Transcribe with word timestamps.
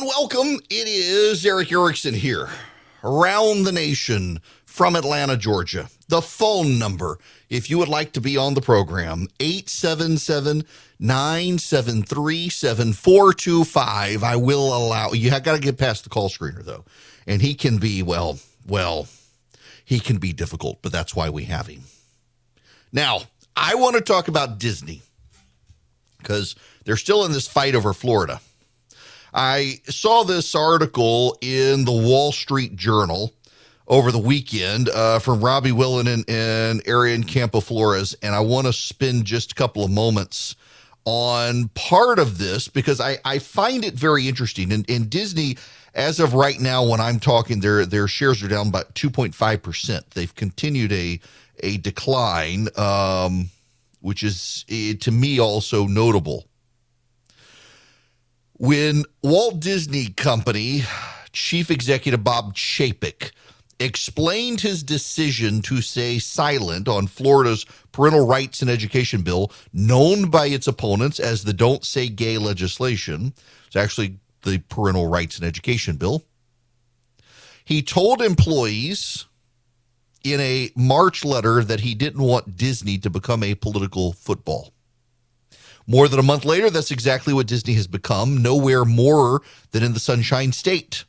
and 0.00 0.08
welcome. 0.08 0.58
It 0.70 0.88
is 0.88 1.44
Erick 1.44 1.70
Erickson 1.70 2.14
here, 2.14 2.48
around 3.04 3.64
the 3.64 3.72
nation 3.72 4.40
from 4.64 4.96
Atlanta, 4.96 5.36
Georgia. 5.36 5.90
The 6.08 6.22
phone 6.22 6.78
number, 6.78 7.18
if 7.50 7.68
you 7.68 7.76
would 7.78 7.88
like 7.88 8.12
to 8.12 8.20
be 8.20 8.36
on 8.38 8.54
the 8.54 8.62
program, 8.62 9.28
877 9.40 10.64
973 10.98 12.48
7425. 12.48 14.24
I 14.24 14.36
will 14.36 14.74
allow 14.74 15.12
you. 15.12 15.30
have 15.30 15.42
got 15.42 15.56
to 15.56 15.60
get 15.60 15.76
past 15.76 16.04
the 16.04 16.10
call 16.10 16.30
screener, 16.30 16.64
though. 16.64 16.84
And 17.26 17.42
he 17.42 17.54
can 17.54 17.76
be, 17.76 18.02
well, 18.02 18.38
well, 18.66 19.06
he 19.84 20.00
can 20.00 20.16
be 20.16 20.32
difficult, 20.32 20.80
but 20.80 20.92
that's 20.92 21.14
why 21.14 21.28
we 21.28 21.44
have 21.44 21.66
him. 21.66 21.82
Now, 22.90 23.22
I 23.54 23.74
want 23.74 23.96
to 23.96 24.02
talk 24.02 24.28
about 24.28 24.58
Disney 24.58 25.02
because 26.16 26.54
they're 26.84 26.96
still 26.96 27.26
in 27.26 27.32
this 27.32 27.46
fight 27.46 27.74
over 27.74 27.92
Florida. 27.92 28.40
I 29.32 29.80
saw 29.86 30.24
this 30.24 30.54
article 30.54 31.36
in 31.40 31.84
the 31.84 31.92
Wall 31.92 32.32
Street 32.32 32.76
Journal 32.76 33.32
over 33.86 34.12
the 34.12 34.18
weekend 34.18 34.88
uh, 34.88 35.18
from 35.18 35.40
Robbie 35.40 35.72
Whelan 35.72 36.06
and, 36.06 36.24
and 36.28 36.82
Arian 36.86 37.24
Campo 37.24 37.60
Flores, 37.60 38.14
and 38.22 38.34
I 38.34 38.40
want 38.40 38.66
to 38.66 38.72
spend 38.72 39.24
just 39.24 39.52
a 39.52 39.54
couple 39.54 39.84
of 39.84 39.90
moments 39.90 40.54
on 41.04 41.68
part 41.74 42.18
of 42.18 42.38
this 42.38 42.68
because 42.68 43.00
I, 43.00 43.18
I 43.24 43.38
find 43.38 43.84
it 43.84 43.94
very 43.94 44.28
interesting. 44.28 44.72
And, 44.72 44.88
and 44.88 45.10
Disney, 45.10 45.56
as 45.94 46.20
of 46.20 46.34
right 46.34 46.60
now, 46.60 46.84
when 46.86 47.00
I'm 47.00 47.18
talking, 47.18 47.60
their 47.60 47.84
their 47.84 48.06
shares 48.06 48.42
are 48.42 48.48
down 48.48 48.68
about 48.68 48.94
2.5 48.94 49.62
percent. 49.62 50.10
They've 50.10 50.34
continued 50.34 50.92
a 50.92 51.20
a 51.62 51.78
decline, 51.78 52.68
um, 52.76 53.50
which 54.00 54.22
is 54.22 54.64
eh, 54.68 54.94
to 55.00 55.10
me 55.10 55.40
also 55.40 55.86
notable. 55.86 56.46
When 58.62 59.04
Walt 59.22 59.58
Disney 59.60 60.08
Company 60.08 60.82
chief 61.32 61.70
executive 61.70 62.22
Bob 62.22 62.54
Chapek 62.54 63.30
explained 63.78 64.60
his 64.60 64.82
decision 64.82 65.62
to 65.62 65.80
say 65.80 66.18
silent 66.18 66.86
on 66.86 67.06
Florida's 67.06 67.64
parental 67.90 68.26
rights 68.26 68.60
and 68.60 68.70
education 68.70 69.22
bill, 69.22 69.50
known 69.72 70.28
by 70.28 70.48
its 70.48 70.66
opponents 70.66 71.18
as 71.18 71.44
the 71.44 71.54
Don't 71.54 71.86
Say 71.86 72.10
Gay 72.10 72.36
legislation. 72.36 73.32
It's 73.66 73.76
actually 73.76 74.18
the 74.42 74.58
parental 74.68 75.06
rights 75.06 75.38
and 75.38 75.46
education 75.46 75.96
bill. 75.96 76.26
He 77.64 77.80
told 77.80 78.20
employees 78.20 79.24
in 80.22 80.38
a 80.38 80.70
March 80.76 81.24
letter 81.24 81.64
that 81.64 81.80
he 81.80 81.94
didn't 81.94 82.22
want 82.22 82.58
Disney 82.58 82.98
to 82.98 83.08
become 83.08 83.42
a 83.42 83.54
political 83.54 84.12
football. 84.12 84.74
More 85.90 86.06
than 86.06 86.20
a 86.20 86.22
month 86.22 86.44
later, 86.44 86.70
that's 86.70 86.92
exactly 86.92 87.34
what 87.34 87.48
Disney 87.48 87.74
has 87.74 87.88
become, 87.88 88.40
nowhere 88.40 88.84
more 88.84 89.42
than 89.72 89.82
in 89.82 89.92
the 89.92 89.98
Sunshine 89.98 90.52
State. 90.52 91.04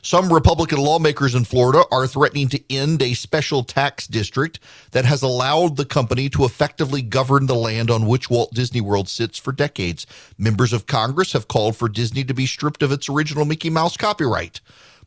Some 0.00 0.32
Republican 0.32 0.78
lawmakers 0.78 1.34
in 1.34 1.42
Florida 1.42 1.82
are 1.90 2.06
threatening 2.06 2.48
to 2.50 2.72
end 2.72 3.02
a 3.02 3.14
special 3.14 3.64
tax 3.64 4.06
district 4.06 4.60
that 4.92 5.04
has 5.06 5.22
allowed 5.22 5.76
the 5.76 5.84
company 5.84 6.28
to 6.28 6.44
effectively 6.44 7.02
govern 7.02 7.46
the 7.46 7.56
land 7.56 7.90
on 7.90 8.06
which 8.06 8.30
Walt 8.30 8.54
Disney 8.54 8.80
World 8.80 9.08
sits 9.08 9.40
for 9.40 9.50
decades. 9.50 10.06
Members 10.38 10.72
of 10.72 10.86
Congress 10.86 11.32
have 11.32 11.48
called 11.48 11.74
for 11.74 11.88
Disney 11.88 12.22
to 12.22 12.34
be 12.34 12.46
stripped 12.46 12.84
of 12.84 12.92
its 12.92 13.08
original 13.08 13.44
Mickey 13.44 13.70
Mouse 13.70 13.96
copyright. 13.96 14.60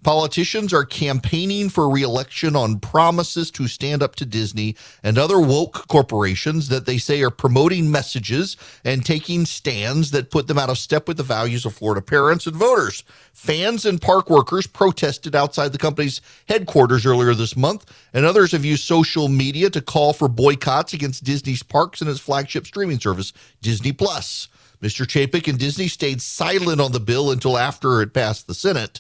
Politicians 0.03 0.73
are 0.73 0.83
campaigning 0.83 1.69
for 1.69 1.88
reelection 1.88 2.55
on 2.55 2.80
promises 2.80 3.52
to 3.52 3.67
stand 3.67 4.02
up 4.02 4.16
to 4.16 4.25
Disney 4.25 4.75
and 5.03 5.16
other 5.16 5.39
woke 5.39 5.88
corporations 5.89 6.69
that 6.69 6.88
they 6.88 6.97
say 6.97 7.21
are 7.21 7.30
promoting 7.30 7.91
messages 7.91 8.58
and 8.83 9.05
taking 9.05 9.45
stands 9.45 10.09
that 10.09 10.31
put 10.31 10.47
them 10.47 10.58
out 10.58 10.71
of 10.71 10.80
step 10.80 11.08
with 11.08 11.17
the 11.17 11.23
values 11.23 11.67
of 11.67 11.75
Florida 11.75 12.02
parents 12.02 12.47
and 12.47 12.55
voters. 12.55 13.03
Fans 13.31 13.85
and 13.85 14.02
park 14.02 14.27
workers 14.27 14.66
protested 14.66 15.35
outside 15.35 15.71
the 15.71 15.77
company's 15.77 16.19
headquarters 16.47 17.05
earlier 17.05 17.36
this 17.36 17.55
month, 17.55 17.86
and 18.11 18.25
others 18.25 18.52
have 18.53 18.65
used 18.65 18.83
social 18.83 19.27
media 19.27 19.69
to 19.69 19.81
call 19.81 20.14
for 20.14 20.27
boycotts 20.27 20.93
against 20.93 21.23
Disney's 21.23 21.61
parks 21.61 22.02
and 22.02 22.09
its 22.09 22.20
flagship 22.20 22.65
streaming 22.65 22.99
service, 22.99 23.33
Disney 23.61 23.92
Plus. 23.92 24.47
Mr. 24.81 25.05
Chapek 25.05 25.47
and 25.47 25.59
Disney 25.59 25.87
stayed 25.87 26.23
silent 26.23 26.81
on 26.81 26.92
the 26.92 26.99
bill 26.99 27.30
until 27.30 27.55
after 27.55 28.02
it 28.02 28.15
passed 28.15 28.47
the 28.47 28.55
Senate 28.55 28.99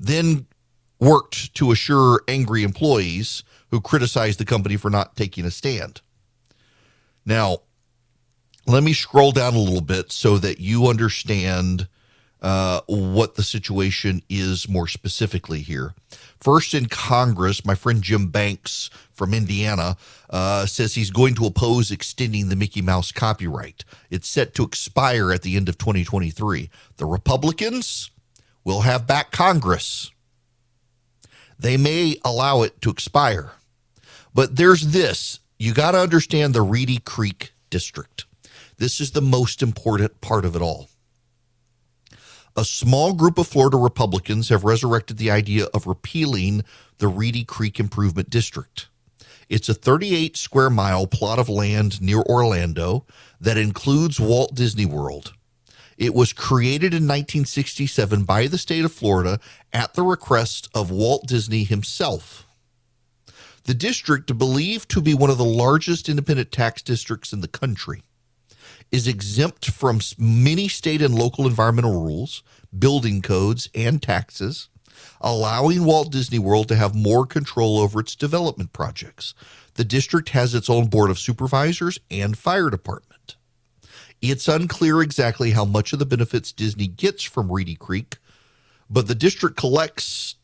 then 0.00 0.46
worked 0.98 1.54
to 1.54 1.70
assure 1.70 2.22
angry 2.26 2.62
employees 2.62 3.44
who 3.70 3.80
criticized 3.80 4.40
the 4.40 4.44
company 4.44 4.76
for 4.76 4.90
not 4.90 5.14
taking 5.14 5.44
a 5.44 5.50
stand. 5.50 6.00
Now, 7.24 7.58
let 8.66 8.82
me 8.82 8.92
scroll 8.92 9.32
down 9.32 9.54
a 9.54 9.58
little 9.58 9.80
bit 9.80 10.10
so 10.10 10.38
that 10.38 10.58
you 10.58 10.88
understand 10.88 11.86
uh, 12.42 12.80
what 12.86 13.34
the 13.34 13.42
situation 13.42 14.22
is 14.28 14.68
more 14.68 14.88
specifically 14.88 15.60
here. 15.60 15.94
First, 16.40 16.72
in 16.72 16.86
Congress, 16.86 17.64
my 17.64 17.74
friend 17.74 18.02
Jim 18.02 18.28
Banks 18.28 18.88
from 19.12 19.34
Indiana 19.34 19.96
uh, 20.30 20.64
says 20.66 20.94
he's 20.94 21.10
going 21.10 21.34
to 21.34 21.46
oppose 21.46 21.90
extending 21.90 22.48
the 22.48 22.56
Mickey 22.56 22.80
Mouse 22.80 23.12
copyright. 23.12 23.84
It's 24.08 24.28
set 24.28 24.54
to 24.54 24.64
expire 24.64 25.32
at 25.32 25.42
the 25.42 25.56
end 25.56 25.68
of 25.68 25.76
2023. 25.76 26.70
The 26.96 27.04
Republicans, 27.04 28.10
will 28.64 28.82
have 28.82 29.06
back 29.06 29.30
Congress. 29.30 30.10
They 31.58 31.76
may 31.76 32.16
allow 32.24 32.62
it 32.62 32.80
to 32.82 32.90
expire. 32.90 33.52
But 34.34 34.56
there's 34.56 34.88
this 34.88 35.40
you 35.58 35.74
got 35.74 35.92
to 35.92 35.98
understand 35.98 36.54
the 36.54 36.62
Reedy 36.62 36.98
Creek 36.98 37.52
District. 37.68 38.24
This 38.78 38.98
is 38.98 39.10
the 39.10 39.20
most 39.20 39.62
important 39.62 40.20
part 40.22 40.46
of 40.46 40.56
it 40.56 40.62
all. 40.62 40.88
A 42.56 42.64
small 42.64 43.12
group 43.12 43.36
of 43.36 43.46
Florida 43.46 43.76
Republicans 43.76 44.48
have 44.48 44.64
resurrected 44.64 45.18
the 45.18 45.30
idea 45.30 45.66
of 45.74 45.86
repealing 45.86 46.64
the 46.98 47.08
Reedy 47.08 47.44
Creek 47.44 47.78
Improvement 47.78 48.30
District. 48.30 48.88
It's 49.50 49.68
a 49.68 49.74
38 49.74 50.36
square 50.36 50.70
mile 50.70 51.06
plot 51.06 51.38
of 51.38 51.48
land 51.48 52.00
near 52.00 52.20
Orlando 52.22 53.04
that 53.40 53.58
includes 53.58 54.18
Walt 54.18 54.54
Disney 54.54 54.86
World. 54.86 55.34
It 56.00 56.14
was 56.14 56.32
created 56.32 56.94
in 56.94 57.02
1967 57.06 58.24
by 58.24 58.46
the 58.46 58.56
state 58.56 58.86
of 58.86 58.92
Florida 58.92 59.38
at 59.70 59.92
the 59.92 60.02
request 60.02 60.66
of 60.74 60.90
Walt 60.90 61.26
Disney 61.26 61.64
himself. 61.64 62.46
The 63.64 63.74
district, 63.74 64.38
believed 64.38 64.88
to 64.92 65.02
be 65.02 65.12
one 65.12 65.28
of 65.28 65.36
the 65.36 65.44
largest 65.44 66.08
independent 66.08 66.52
tax 66.52 66.80
districts 66.80 67.34
in 67.34 67.42
the 67.42 67.48
country, 67.48 68.02
is 68.90 69.06
exempt 69.06 69.66
from 69.70 70.00
many 70.16 70.68
state 70.68 71.02
and 71.02 71.14
local 71.14 71.46
environmental 71.46 72.02
rules, 72.02 72.42
building 72.76 73.20
codes, 73.20 73.68
and 73.74 74.02
taxes, 74.02 74.70
allowing 75.20 75.84
Walt 75.84 76.10
Disney 76.10 76.38
World 76.38 76.68
to 76.68 76.76
have 76.76 76.94
more 76.94 77.26
control 77.26 77.78
over 77.78 78.00
its 78.00 78.16
development 78.16 78.72
projects. 78.72 79.34
The 79.74 79.84
district 79.84 80.30
has 80.30 80.54
its 80.54 80.70
own 80.70 80.86
board 80.86 81.10
of 81.10 81.18
supervisors 81.18 82.00
and 82.10 82.38
fire 82.38 82.70
department. 82.70 83.19
It's 84.22 84.48
unclear 84.48 85.00
exactly 85.00 85.52
how 85.52 85.64
much 85.64 85.92
of 85.92 85.98
the 85.98 86.06
benefits 86.06 86.52
Disney 86.52 86.86
gets 86.86 87.22
from 87.22 87.50
Reedy 87.50 87.74
Creek, 87.74 88.18
but 88.88 89.08
the 89.08 89.14
district 89.14 89.56
collects 89.56 90.36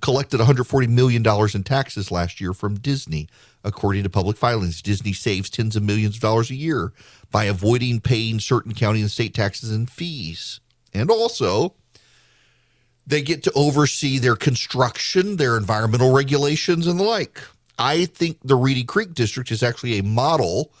collected 0.00 0.40
$140 0.40 0.88
million 0.88 1.24
in 1.54 1.62
taxes 1.64 2.10
last 2.10 2.40
year 2.40 2.52
from 2.52 2.78
Disney, 2.78 3.28
according 3.62 4.02
to 4.02 4.10
public 4.10 4.36
filings. 4.36 4.82
Disney 4.82 5.12
saves 5.12 5.50
tens 5.50 5.76
of 5.76 5.82
millions 5.82 6.16
of 6.16 6.22
dollars 6.22 6.50
a 6.50 6.54
year 6.54 6.92
by 7.30 7.44
avoiding 7.44 8.00
paying 8.00 8.38
certain 8.38 8.74
county 8.74 9.00
and 9.00 9.10
state 9.10 9.34
taxes 9.34 9.72
and 9.72 9.88
fees. 9.88 10.60
And 10.92 11.10
also, 11.10 11.74
they 13.06 13.22
get 13.22 13.42
to 13.44 13.52
oversee 13.54 14.18
their 14.18 14.36
construction, 14.36 15.36
their 15.36 15.56
environmental 15.56 16.12
regulations, 16.12 16.86
and 16.86 16.98
the 16.98 17.04
like. 17.04 17.40
I 17.78 18.04
think 18.04 18.38
the 18.44 18.56
Reedy 18.56 18.84
Creek 18.84 19.14
District 19.14 19.50
is 19.50 19.62
actually 19.62 19.98
a 19.98 20.04
model 20.04 20.72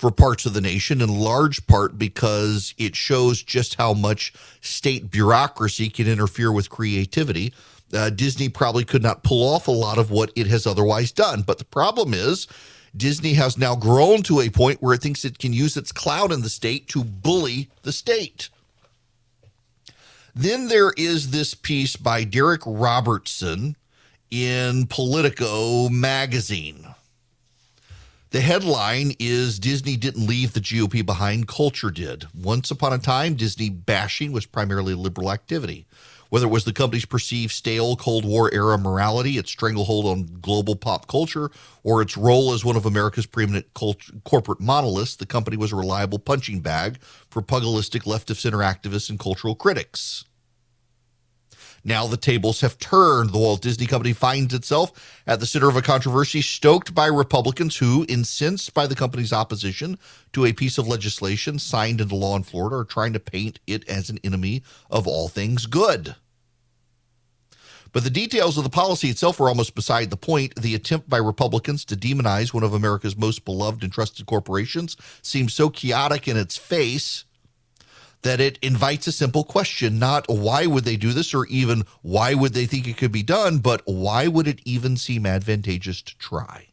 for 0.00 0.10
parts 0.10 0.46
of 0.46 0.54
the 0.54 0.62
nation, 0.62 1.02
in 1.02 1.10
large 1.10 1.66
part 1.66 1.98
because 1.98 2.74
it 2.78 2.96
shows 2.96 3.42
just 3.42 3.74
how 3.74 3.92
much 3.92 4.32
state 4.62 5.10
bureaucracy 5.10 5.90
can 5.90 6.08
interfere 6.08 6.50
with 6.50 6.70
creativity. 6.70 7.52
Uh, 7.92 8.08
Disney 8.08 8.48
probably 8.48 8.82
could 8.82 9.02
not 9.02 9.22
pull 9.24 9.46
off 9.46 9.68
a 9.68 9.72
lot 9.72 9.98
of 9.98 10.10
what 10.10 10.32
it 10.34 10.46
has 10.46 10.66
otherwise 10.66 11.12
done. 11.12 11.42
But 11.42 11.58
the 11.58 11.66
problem 11.66 12.14
is, 12.14 12.48
Disney 12.96 13.34
has 13.34 13.58
now 13.58 13.76
grown 13.76 14.22
to 14.22 14.40
a 14.40 14.48
point 14.48 14.80
where 14.80 14.94
it 14.94 15.02
thinks 15.02 15.22
it 15.26 15.38
can 15.38 15.52
use 15.52 15.76
its 15.76 15.92
clout 15.92 16.32
in 16.32 16.40
the 16.40 16.48
state 16.48 16.88
to 16.88 17.04
bully 17.04 17.68
the 17.82 17.92
state. 17.92 18.48
Then 20.34 20.68
there 20.68 20.94
is 20.96 21.30
this 21.30 21.52
piece 21.52 21.96
by 21.96 22.24
Derek 22.24 22.62
Robertson 22.64 23.76
in 24.30 24.86
Politico 24.86 25.90
magazine. 25.90 26.86
The 28.30 28.40
headline 28.40 29.16
is 29.18 29.58
Disney 29.58 29.96
didn't 29.96 30.24
leave 30.24 30.52
the 30.52 30.60
GOP 30.60 31.04
behind, 31.04 31.48
culture 31.48 31.90
did. 31.90 32.28
Once 32.32 32.70
upon 32.70 32.92
a 32.92 32.98
time, 32.98 33.34
Disney 33.34 33.70
bashing 33.70 34.30
was 34.30 34.46
primarily 34.46 34.94
liberal 34.94 35.32
activity. 35.32 35.84
Whether 36.28 36.46
it 36.46 36.50
was 36.50 36.64
the 36.64 36.72
company's 36.72 37.04
perceived 37.04 37.50
stale 37.50 37.96
Cold 37.96 38.24
War 38.24 38.48
era 38.54 38.78
morality, 38.78 39.36
its 39.36 39.50
stranglehold 39.50 40.06
on 40.06 40.38
global 40.40 40.76
pop 40.76 41.08
culture, 41.08 41.50
or 41.82 42.02
its 42.02 42.16
role 42.16 42.52
as 42.52 42.64
one 42.64 42.76
of 42.76 42.86
America's 42.86 43.26
preeminent 43.26 43.74
cult- 43.74 44.22
corporate 44.22 44.60
monoliths, 44.60 45.16
the 45.16 45.26
company 45.26 45.56
was 45.56 45.72
a 45.72 45.76
reliable 45.76 46.20
punching 46.20 46.60
bag 46.60 47.02
for 47.30 47.42
pugilistic 47.42 48.06
left 48.06 48.30
of 48.30 48.38
center 48.38 48.58
activists 48.58 49.10
and 49.10 49.18
cultural 49.18 49.56
critics. 49.56 50.24
Now 51.82 52.06
the 52.06 52.16
tables 52.16 52.60
have 52.60 52.78
turned. 52.78 53.30
The 53.30 53.38
Walt 53.38 53.62
Disney 53.62 53.86
Company 53.86 54.12
finds 54.12 54.52
itself 54.52 55.22
at 55.26 55.40
the 55.40 55.46
center 55.46 55.68
of 55.68 55.76
a 55.76 55.82
controversy 55.82 56.42
stoked 56.42 56.94
by 56.94 57.06
Republicans 57.06 57.78
who, 57.78 58.04
incensed 58.08 58.74
by 58.74 58.86
the 58.86 58.94
company's 58.94 59.32
opposition 59.32 59.98
to 60.32 60.44
a 60.44 60.52
piece 60.52 60.76
of 60.78 60.86
legislation 60.86 61.58
signed 61.58 62.00
into 62.00 62.14
law 62.14 62.36
in 62.36 62.42
Florida, 62.42 62.76
are 62.76 62.84
trying 62.84 63.12
to 63.14 63.20
paint 63.20 63.60
it 63.66 63.88
as 63.88 64.10
an 64.10 64.18
enemy 64.22 64.62
of 64.90 65.06
all 65.06 65.28
things 65.28 65.66
good. 65.66 66.16
But 67.92 68.04
the 68.04 68.10
details 68.10 68.56
of 68.56 68.64
the 68.64 68.70
policy 68.70 69.08
itself 69.08 69.40
are 69.40 69.48
almost 69.48 69.74
beside 69.74 70.10
the 70.10 70.16
point. 70.16 70.54
The 70.54 70.74
attempt 70.74 71.08
by 71.08 71.16
Republicans 71.16 71.84
to 71.86 71.96
demonize 71.96 72.54
one 72.54 72.62
of 72.62 72.72
America's 72.72 73.16
most 73.16 73.44
beloved 73.44 73.82
and 73.82 73.92
trusted 73.92 74.26
corporations 74.26 74.96
seems 75.22 75.54
so 75.54 75.70
chaotic 75.70 76.28
in 76.28 76.36
its 76.36 76.56
face 76.56 77.24
that 78.22 78.40
it 78.40 78.58
invites 78.60 79.06
a 79.06 79.12
simple 79.12 79.44
question 79.44 79.98
not 79.98 80.26
why 80.28 80.66
would 80.66 80.84
they 80.84 80.96
do 80.96 81.12
this 81.12 81.32
or 81.34 81.46
even 81.46 81.84
why 82.02 82.34
would 82.34 82.52
they 82.52 82.66
think 82.66 82.86
it 82.86 82.96
could 82.96 83.12
be 83.12 83.22
done, 83.22 83.58
but 83.58 83.82
why 83.84 84.26
would 84.26 84.46
it 84.46 84.60
even 84.64 84.96
seem 84.96 85.24
advantageous 85.24 86.02
to 86.02 86.16
try? 86.18 86.68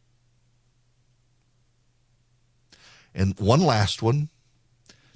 And 3.14 3.38
one 3.38 3.60
last 3.60 4.02
one. 4.02 4.28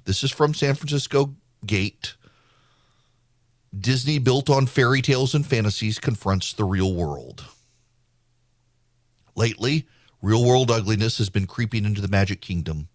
This 0.04 0.24
is 0.24 0.32
from 0.32 0.54
San 0.54 0.74
Francisco 0.74 1.36
Gate. 1.64 2.16
Disney, 3.78 4.18
built 4.18 4.50
on 4.50 4.66
fairy 4.66 5.00
tales 5.00 5.34
and 5.34 5.46
fantasies, 5.46 5.98
confronts 5.98 6.52
the 6.52 6.64
real 6.64 6.92
world. 6.92 7.44
Lately, 9.34 9.86
real 10.20 10.44
world 10.44 10.70
ugliness 10.70 11.18
has 11.18 11.30
been 11.30 11.46
creeping 11.46 11.84
into 11.84 12.00
the 12.00 12.08
Magic 12.08 12.40
Kingdom. 12.40 12.88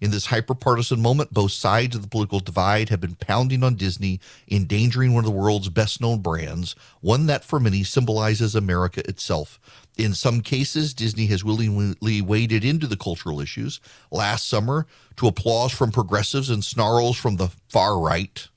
In 0.00 0.10
this 0.10 0.26
hyper-partisan 0.26 1.00
moment, 1.00 1.32
both 1.32 1.52
sides 1.52 1.96
of 1.96 2.02
the 2.02 2.08
political 2.08 2.40
divide 2.40 2.88
have 2.88 3.00
been 3.00 3.14
pounding 3.14 3.62
on 3.62 3.74
Disney, 3.74 4.20
endangering 4.50 5.14
one 5.14 5.24
of 5.24 5.30
the 5.30 5.36
world's 5.36 5.68
best-known 5.68 6.20
brands, 6.20 6.74
one 7.00 7.26
that 7.26 7.44
for 7.44 7.60
many 7.60 7.84
symbolizes 7.84 8.54
America 8.54 9.00
itself. 9.08 9.60
In 9.96 10.14
some 10.14 10.40
cases, 10.40 10.94
Disney 10.94 11.26
has 11.26 11.44
willingly 11.44 12.20
waded 12.20 12.64
into 12.64 12.86
the 12.86 12.96
cultural 12.96 13.40
issues. 13.40 13.80
Last 14.10 14.48
summer, 14.48 14.86
to 15.16 15.28
applause 15.28 15.72
from 15.72 15.92
progressives 15.92 16.50
and 16.50 16.64
snarls 16.64 17.16
from 17.16 17.36
the 17.36 17.50
far 17.68 18.00
right, 18.00 18.48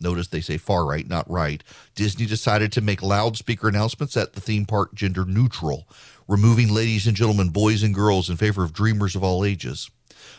Notice 0.00 0.28
they 0.28 0.40
say 0.40 0.58
far 0.58 0.84
right, 0.84 1.08
not 1.08 1.28
right. 1.30 1.62
Disney 1.94 2.26
decided 2.26 2.70
to 2.72 2.80
make 2.80 3.02
loudspeaker 3.02 3.68
announcements 3.68 4.16
at 4.16 4.34
the 4.34 4.40
theme 4.40 4.66
park 4.66 4.94
gender 4.94 5.24
neutral, 5.24 5.88
removing 6.28 6.72
ladies 6.72 7.06
and 7.06 7.16
gentlemen, 7.16 7.48
boys 7.48 7.82
and 7.82 7.94
girls 7.94 8.28
in 8.28 8.36
favor 8.36 8.62
of 8.62 8.72
dreamers 8.72 9.16
of 9.16 9.24
all 9.24 9.44
ages. 9.44 9.90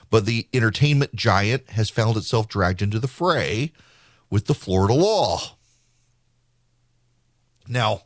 But 0.09 0.25
the 0.25 0.48
entertainment 0.54 1.15
giant 1.15 1.71
has 1.71 1.89
found 1.89 2.18
itself 2.18 2.48
dragged 2.48 2.81
into 2.81 3.00
the 3.00 3.07
fray 3.07 3.74
with 4.30 4.45
the 4.45 4.54
Florida 4.54 4.94
law. 4.94 5.57
Now, 7.68 8.04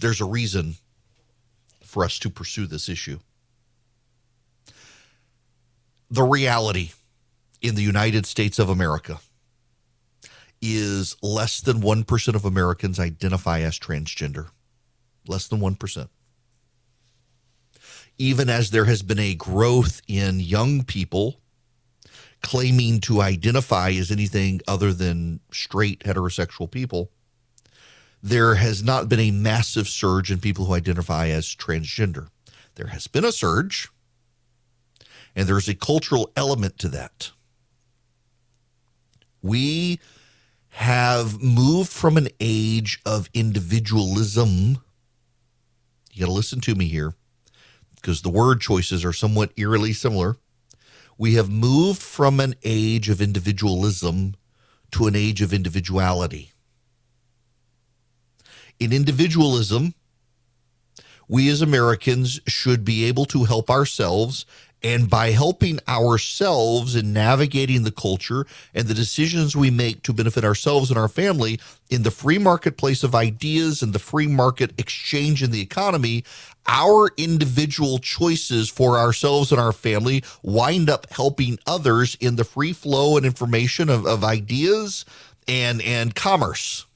there's 0.00 0.20
a 0.20 0.26
reason 0.26 0.76
for 1.82 2.04
us 2.04 2.18
to 2.20 2.30
pursue 2.30 2.66
this 2.66 2.88
issue. 2.88 3.18
The 6.10 6.22
reality 6.22 6.92
in 7.60 7.74
the 7.74 7.82
United 7.82 8.26
States 8.26 8.58
of 8.58 8.68
America 8.68 9.18
is 10.62 11.16
less 11.22 11.60
than 11.60 11.82
1% 11.82 12.34
of 12.34 12.44
Americans 12.44 12.98
identify 12.98 13.60
as 13.60 13.78
transgender. 13.78 14.48
Less 15.26 15.48
than 15.48 15.60
1% 15.60 16.08
even 18.18 18.48
as 18.48 18.70
there 18.70 18.86
has 18.86 19.02
been 19.02 19.18
a 19.18 19.34
growth 19.34 20.00
in 20.06 20.40
young 20.40 20.82
people 20.84 21.40
claiming 22.42 23.00
to 23.00 23.20
identify 23.20 23.90
as 23.90 24.10
anything 24.10 24.60
other 24.68 24.92
than 24.92 25.40
straight 25.50 26.00
heterosexual 26.00 26.70
people, 26.70 27.10
there 28.22 28.54
has 28.56 28.82
not 28.82 29.08
been 29.08 29.20
a 29.20 29.30
massive 29.30 29.88
surge 29.88 30.30
in 30.30 30.38
people 30.38 30.64
who 30.64 30.74
identify 30.74 31.28
as 31.28 31.54
transgender. 31.54 32.28
There 32.76 32.88
has 32.88 33.06
been 33.06 33.24
a 33.24 33.32
surge, 33.32 33.88
and 35.34 35.48
there's 35.48 35.68
a 35.68 35.74
cultural 35.74 36.30
element 36.36 36.78
to 36.78 36.88
that. 36.88 37.30
We 39.42 40.00
have 40.70 41.42
moved 41.42 41.90
from 41.90 42.16
an 42.16 42.28
age 42.40 43.00
of 43.06 43.30
individualism. 43.32 44.78
You 46.12 46.20
got 46.20 46.26
to 46.26 46.32
listen 46.32 46.60
to 46.62 46.74
me 46.74 46.86
here 46.86 47.14
because 48.06 48.22
the 48.22 48.28
word 48.28 48.60
choices 48.60 49.04
are 49.04 49.12
somewhat 49.12 49.50
eerily 49.56 49.92
similar. 49.92 50.36
We 51.18 51.34
have 51.34 51.50
moved 51.50 52.00
from 52.00 52.38
an 52.38 52.54
age 52.62 53.08
of 53.08 53.20
individualism 53.20 54.36
to 54.92 55.08
an 55.08 55.16
age 55.16 55.42
of 55.42 55.52
individuality. 55.52 56.52
In 58.78 58.92
individualism, 58.92 59.94
we 61.26 61.48
as 61.48 61.62
Americans 61.62 62.40
should 62.46 62.84
be 62.84 63.06
able 63.06 63.24
to 63.24 63.42
help 63.42 63.68
ourselves 63.68 64.46
and 64.82 65.10
by 65.10 65.30
helping 65.30 65.80
ourselves 65.88 66.94
in 66.94 67.12
navigating 67.12 67.82
the 67.82 67.90
culture 67.90 68.46
and 68.72 68.86
the 68.86 68.94
decisions 68.94 69.56
we 69.56 69.70
make 69.70 70.02
to 70.02 70.12
benefit 70.12 70.44
ourselves 70.44 70.90
and 70.90 70.98
our 70.98 71.08
family 71.08 71.58
in 71.90 72.04
the 72.04 72.10
free 72.10 72.38
marketplace 72.38 73.02
of 73.02 73.14
ideas 73.14 73.82
and 73.82 73.92
the 73.92 73.98
free 73.98 74.28
market 74.28 74.72
exchange 74.78 75.42
in 75.42 75.50
the 75.50 75.60
economy, 75.60 76.22
our 76.68 77.10
individual 77.16 77.98
choices 77.98 78.68
for 78.68 78.98
ourselves 78.98 79.52
and 79.52 79.60
our 79.60 79.72
family 79.72 80.22
wind 80.42 80.90
up 80.90 81.06
helping 81.10 81.58
others 81.66 82.16
in 82.20 82.36
the 82.36 82.44
free 82.44 82.72
flow 82.72 83.16
and 83.16 83.26
information 83.26 83.88
of, 83.88 84.06
of 84.06 84.24
ideas 84.24 85.04
and, 85.48 85.80
and 85.82 86.14
commerce. 86.14 86.86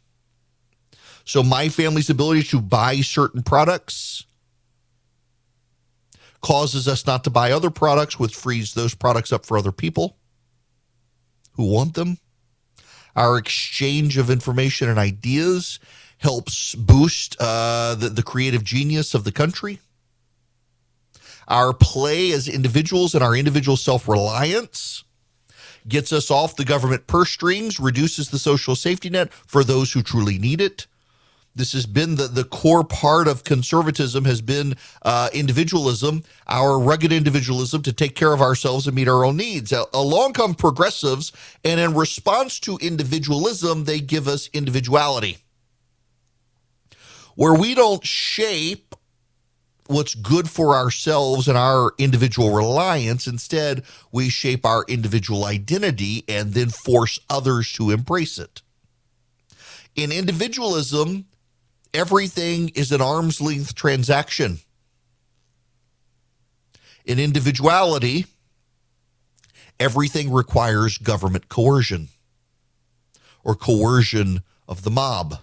So, 1.25 1.43
my 1.43 1.69
family's 1.69 2.11
ability 2.11 2.45
to 2.45 2.61
buy 2.61 2.97
certain 2.97 3.43
products 3.43 4.25
causes 6.41 6.89
us 6.89 7.07
not 7.07 7.25
to 7.25 7.31
buy 7.31 7.53
other 7.53 7.71
products, 7.71 8.19
which 8.19 8.35
frees 8.35 8.75
those 8.75 8.95
products 8.95 9.33
up 9.33 9.47
for 9.47 9.59
other 9.59 9.73
people 9.73 10.17
who 11.53 11.71
want 11.71 11.95
them. 11.95 12.19
Our 13.15 13.37
exchange 13.37 14.17
of 14.17 14.31
information 14.31 14.89
and 14.89 14.99
ideas 14.99 15.79
helps 16.21 16.75
boost 16.75 17.37
uh, 17.41 17.95
the, 17.95 18.09
the 18.09 18.23
creative 18.23 18.65
genius 18.65 19.15
of 19.15 19.25
the 19.25 19.33
country. 19.33 19.81
Our 21.49 21.75
play 21.75 22.31
as 22.33 22.49
individuals 22.49 23.15
and 23.15 23.25
our 23.25 23.35
individual 23.35 23.77
self 23.77 24.07
reliance 24.09 25.05
gets 25.89 26.13
us 26.13 26.31
off 26.31 26.57
the 26.57 26.65
government 26.65 27.07
purse 27.07 27.31
strings, 27.31 27.81
reduces 27.81 28.31
the 28.31 28.39
social 28.39 28.77
safety 28.77 29.11
net 29.11 29.33
for 29.33 29.65
those 29.65 29.93
who 29.93 30.03
truly 30.03 30.39
need 30.39 30.61
it, 30.61 30.87
this 31.55 31.73
has 31.73 31.85
been 31.85 32.15
the, 32.15 32.29
the 32.29 32.45
core 32.45 32.85
part 32.85 33.27
of 33.27 33.43
conservatism 33.43 34.25
has 34.25 34.41
been 34.41 34.77
uh, 35.03 35.29
individualism, 35.33 36.23
our 36.47 36.79
rugged 36.79 37.13
individualism 37.13 37.83
to 37.83 37.93
take 37.93 38.15
care 38.15 38.33
of 38.33 38.41
ourselves 38.41 38.87
and 38.87 38.95
meet 38.95 39.09
our 39.09 39.25
own 39.25 39.37
needs. 39.37 39.73
Along 39.93 40.33
come 40.33 40.55
progressives, 40.55 41.33
and 41.65 41.81
in 41.81 41.95
response 41.95 42.61
to 42.61 42.79
individualism, 42.81 43.85
they 43.85 44.01
give 44.01 44.29
us 44.29 44.49
individuality. 44.53 45.39
Where 47.41 47.55
we 47.55 47.75
don't 47.75 48.05
shape 48.05 48.95
what's 49.87 50.15
good 50.15 50.51
for 50.51 50.77
ourselves 50.77 51.49
and 51.49 51.57
our 51.57 51.93
individual 51.97 52.55
reliance. 52.55 53.27
Instead, 53.27 53.83
we 54.13 54.29
shape 54.29 54.67
our 54.67 54.85
individual 54.89 55.47
identity 55.47 56.23
and 56.29 56.53
then 56.53 56.69
force 56.69 57.19
others 57.31 57.73
to 57.73 57.93
embrace 57.93 58.39
it. 58.39 58.61
In 59.97 60.13
individualism, 60.13 61.25
everything 61.95 62.69
is 62.75 62.93
an 62.93 63.01
arm's 63.01 63.41
length 63.41 63.75
transaction. 63.75 64.59
In 67.07 67.19
individuality, 67.19 68.27
everything 69.81 70.31
requires 70.31 70.99
government 70.99 71.49
coercion 71.49 72.09
or 73.43 73.55
coercion 73.55 74.43
of 74.69 74.83
the 74.83 74.91
mob. 74.91 75.39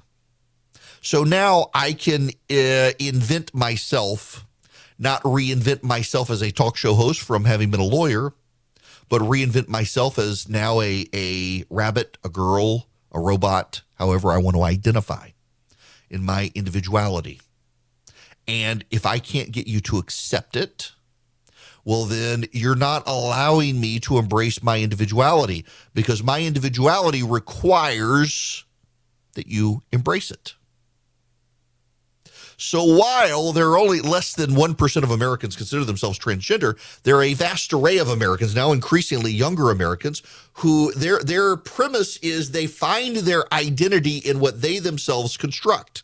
So 1.08 1.24
now 1.24 1.70
I 1.74 1.94
can 1.94 2.32
uh, 2.52 2.92
invent 3.00 3.54
myself, 3.54 4.46
not 5.00 5.24
reinvent 5.24 5.82
myself 5.82 6.30
as 6.30 6.42
a 6.42 6.52
talk 6.52 6.76
show 6.76 6.96
host 6.96 7.22
from 7.22 7.46
having 7.46 7.72
been 7.72 7.80
a 7.80 7.86
lawyer, 7.86 8.34
but 9.08 9.22
reinvent 9.22 9.70
myself 9.70 10.20
as 10.20 10.50
now 10.50 10.82
a, 10.82 11.06
a 11.14 11.64
rabbit, 11.70 12.18
a 12.26 12.30
girl, 12.30 12.90
a 13.14 13.22
robot, 13.22 13.84
however 13.96 14.34
I 14.34 14.40
want 14.40 14.58
to 14.58 14.64
identify 14.64 15.30
in 16.10 16.26
my 16.26 16.52
individuality. 16.54 17.40
And 18.46 18.84
if 18.92 19.06
I 19.06 19.20
can't 19.20 19.54
get 19.54 19.66
you 19.66 19.80
to 19.80 20.00
accept 20.00 20.58
it, 20.58 20.92
well, 21.86 22.04
then 22.04 22.48
you're 22.52 22.76
not 22.76 23.04
allowing 23.08 23.80
me 23.80 24.02
to 24.02 24.18
embrace 24.18 24.62
my 24.62 24.82
individuality 24.82 25.66
because 25.94 26.22
my 26.22 26.42
individuality 26.42 27.24
requires 27.24 28.66
that 29.36 29.48
you 29.48 29.84
embrace 29.94 30.32
it. 30.32 30.57
So 32.60 32.84
while 32.84 33.52
there 33.52 33.70
are 33.70 33.78
only 33.78 34.02
less 34.02 34.34
than 34.34 34.52
1% 34.52 35.04
of 35.04 35.12
Americans 35.12 35.56
consider 35.56 35.86
themselves 35.86 36.18
transgender, 36.18 36.76
there 37.04 37.16
are 37.16 37.24
a 37.24 37.36
vast 37.36 37.72
array 37.72 38.00
of 38.00 38.10
Americans, 38.10 38.56
now 38.56 38.72
increasingly 38.72 39.32
younger 39.32 39.70
Americans, 39.70 40.24
who 40.54 40.92
their 40.94 41.20
their 41.20 41.56
premise 41.56 42.18
is 42.18 42.50
they 42.50 42.66
find 42.66 43.18
their 43.18 43.52
identity 43.54 44.18
in 44.18 44.40
what 44.40 44.62
they 44.62 44.80
themselves 44.80 45.38
construct. 45.38 46.04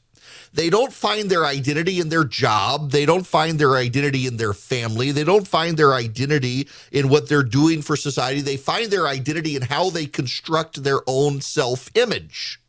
They 0.53 0.69
don't 0.69 0.93
find 0.93 1.31
their 1.31 1.45
identity 1.45 1.99
in 1.99 2.09
their 2.09 2.23
job. 2.23 2.91
They 2.91 3.07
don't 3.07 3.25
find 3.25 3.57
their 3.57 3.75
identity 3.75 4.27
in 4.27 4.37
their 4.37 4.53
family. 4.53 5.11
They 5.11 5.23
don't 5.23 5.47
find 5.47 5.75
their 5.75 5.93
identity 5.93 6.67
in 6.91 7.09
what 7.09 7.27
they're 7.27 7.41
doing 7.41 7.81
for 7.81 7.95
society. 7.95 8.41
They 8.41 8.57
find 8.57 8.91
their 8.91 9.07
identity 9.07 9.55
in 9.55 9.63
how 9.63 9.89
they 9.89 10.05
construct 10.05 10.83
their 10.83 11.01
own 11.07 11.41
self 11.41 11.89
image. 11.95 12.59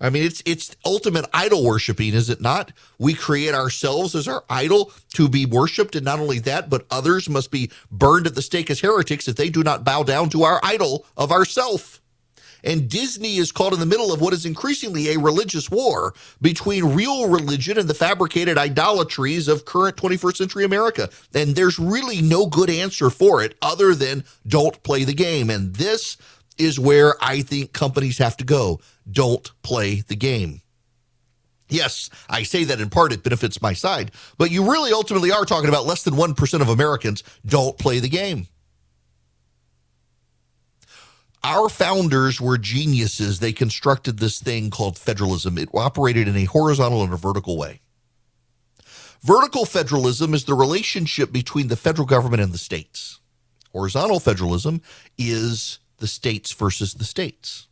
I 0.00 0.10
mean, 0.10 0.24
it's 0.24 0.42
it's 0.44 0.76
ultimate 0.84 1.26
idol 1.32 1.64
worshiping, 1.64 2.14
is 2.14 2.30
it 2.30 2.40
not? 2.40 2.72
We 2.98 3.14
create 3.14 3.54
ourselves 3.54 4.14
as 4.14 4.28
our 4.28 4.44
idol 4.50 4.92
to 5.14 5.28
be 5.28 5.46
worshipped, 5.46 5.96
and 5.96 6.04
not 6.04 6.20
only 6.20 6.38
that, 6.40 6.68
but 6.68 6.86
others 6.90 7.28
must 7.28 7.50
be 7.50 7.70
burned 7.90 8.26
at 8.26 8.34
the 8.34 8.42
stake 8.42 8.70
as 8.70 8.80
heretics 8.80 9.28
if 9.28 9.36
they 9.36 9.48
do 9.48 9.62
not 9.62 9.84
bow 9.84 10.02
down 10.02 10.28
to 10.30 10.42
our 10.42 10.60
idol 10.62 11.06
of 11.16 11.32
ourself. 11.32 12.00
And 12.64 12.88
Disney 12.88 13.36
is 13.36 13.52
caught 13.52 13.72
in 13.72 13.78
the 13.80 13.86
middle 13.86 14.12
of 14.12 14.20
what 14.20 14.32
is 14.32 14.44
increasingly 14.44 15.10
a 15.10 15.18
religious 15.18 15.70
war 15.70 16.14
between 16.42 16.94
real 16.96 17.28
religion 17.28 17.78
and 17.78 17.88
the 17.88 17.94
fabricated 17.94 18.58
idolatries 18.58 19.46
of 19.46 19.64
current 19.64 19.96
21st 19.96 20.36
century 20.36 20.64
America. 20.64 21.08
And 21.32 21.54
there's 21.54 21.78
really 21.78 22.20
no 22.20 22.46
good 22.46 22.68
answer 22.68 23.08
for 23.08 23.42
it 23.42 23.56
other 23.62 23.94
than 23.94 24.24
don't 24.48 24.82
play 24.82 25.04
the 25.04 25.14
game. 25.14 25.48
And 25.48 25.74
this 25.76 26.16
is 26.58 26.78
where 26.78 27.14
I 27.20 27.42
think 27.42 27.72
companies 27.72 28.18
have 28.18 28.36
to 28.38 28.44
go. 28.44 28.80
Don't 29.10 29.50
play 29.62 30.00
the 30.00 30.16
game. 30.16 30.62
Yes, 31.68 32.10
I 32.28 32.44
say 32.44 32.64
that 32.64 32.80
in 32.80 32.90
part 32.90 33.12
it 33.12 33.24
benefits 33.24 33.60
my 33.60 33.72
side, 33.72 34.12
but 34.38 34.50
you 34.50 34.70
really 34.70 34.92
ultimately 34.92 35.32
are 35.32 35.44
talking 35.44 35.68
about 35.68 35.84
less 35.84 36.04
than 36.04 36.14
1% 36.14 36.60
of 36.60 36.68
Americans 36.68 37.24
don't 37.44 37.76
play 37.76 37.98
the 37.98 38.08
game. 38.08 38.46
Our 41.42 41.68
founders 41.68 42.40
were 42.40 42.58
geniuses. 42.58 43.38
They 43.38 43.52
constructed 43.52 44.18
this 44.18 44.40
thing 44.40 44.70
called 44.70 44.98
federalism. 44.98 45.58
It 45.58 45.68
operated 45.74 46.28
in 46.28 46.36
a 46.36 46.44
horizontal 46.44 47.02
and 47.02 47.12
a 47.12 47.16
vertical 47.16 47.56
way. 47.56 47.80
Vertical 49.22 49.64
federalism 49.64 50.34
is 50.34 50.44
the 50.44 50.54
relationship 50.54 51.32
between 51.32 51.68
the 51.68 51.76
federal 51.76 52.06
government 52.06 52.42
and 52.42 52.52
the 52.52 52.58
states. 52.58 53.20
Horizontal 53.72 54.20
federalism 54.20 54.82
is 55.18 55.78
the 55.98 56.06
states 56.06 56.52
versus 56.52 56.94
the 56.94 57.04
states. 57.04 57.66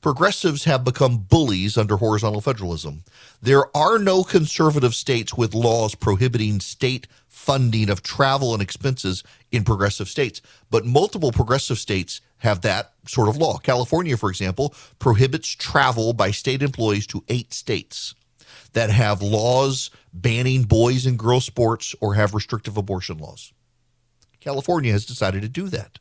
Progressives 0.00 0.64
have 0.64 0.82
become 0.82 1.18
bullies 1.18 1.78
under 1.78 1.96
horizontal 1.96 2.40
federalism. 2.40 3.04
There 3.40 3.74
are 3.76 3.98
no 3.98 4.24
conservative 4.24 4.96
states 4.96 5.34
with 5.34 5.54
laws 5.54 5.94
prohibiting 5.94 6.58
state 6.58 7.06
funding 7.28 7.88
of 7.88 8.02
travel 8.02 8.52
and 8.52 8.60
expenses 8.60 9.22
in 9.52 9.62
progressive 9.62 10.08
states, 10.08 10.42
but 10.70 10.84
multiple 10.84 11.30
progressive 11.30 11.78
states 11.78 12.20
have 12.38 12.62
that 12.62 12.92
sort 13.06 13.28
of 13.28 13.36
law. 13.36 13.58
California, 13.58 14.16
for 14.16 14.28
example, 14.28 14.74
prohibits 14.98 15.48
travel 15.48 16.12
by 16.12 16.32
state 16.32 16.62
employees 16.62 17.06
to 17.06 17.24
eight 17.28 17.54
states 17.54 18.16
that 18.72 18.90
have 18.90 19.22
laws 19.22 19.90
banning 20.12 20.64
boys 20.64 21.06
and 21.06 21.18
girls 21.18 21.44
sports 21.44 21.94
or 22.00 22.14
have 22.14 22.34
restrictive 22.34 22.76
abortion 22.76 23.18
laws. 23.18 23.52
California 24.40 24.90
has 24.90 25.06
decided 25.06 25.42
to 25.42 25.48
do 25.48 25.68
that. 25.68 25.98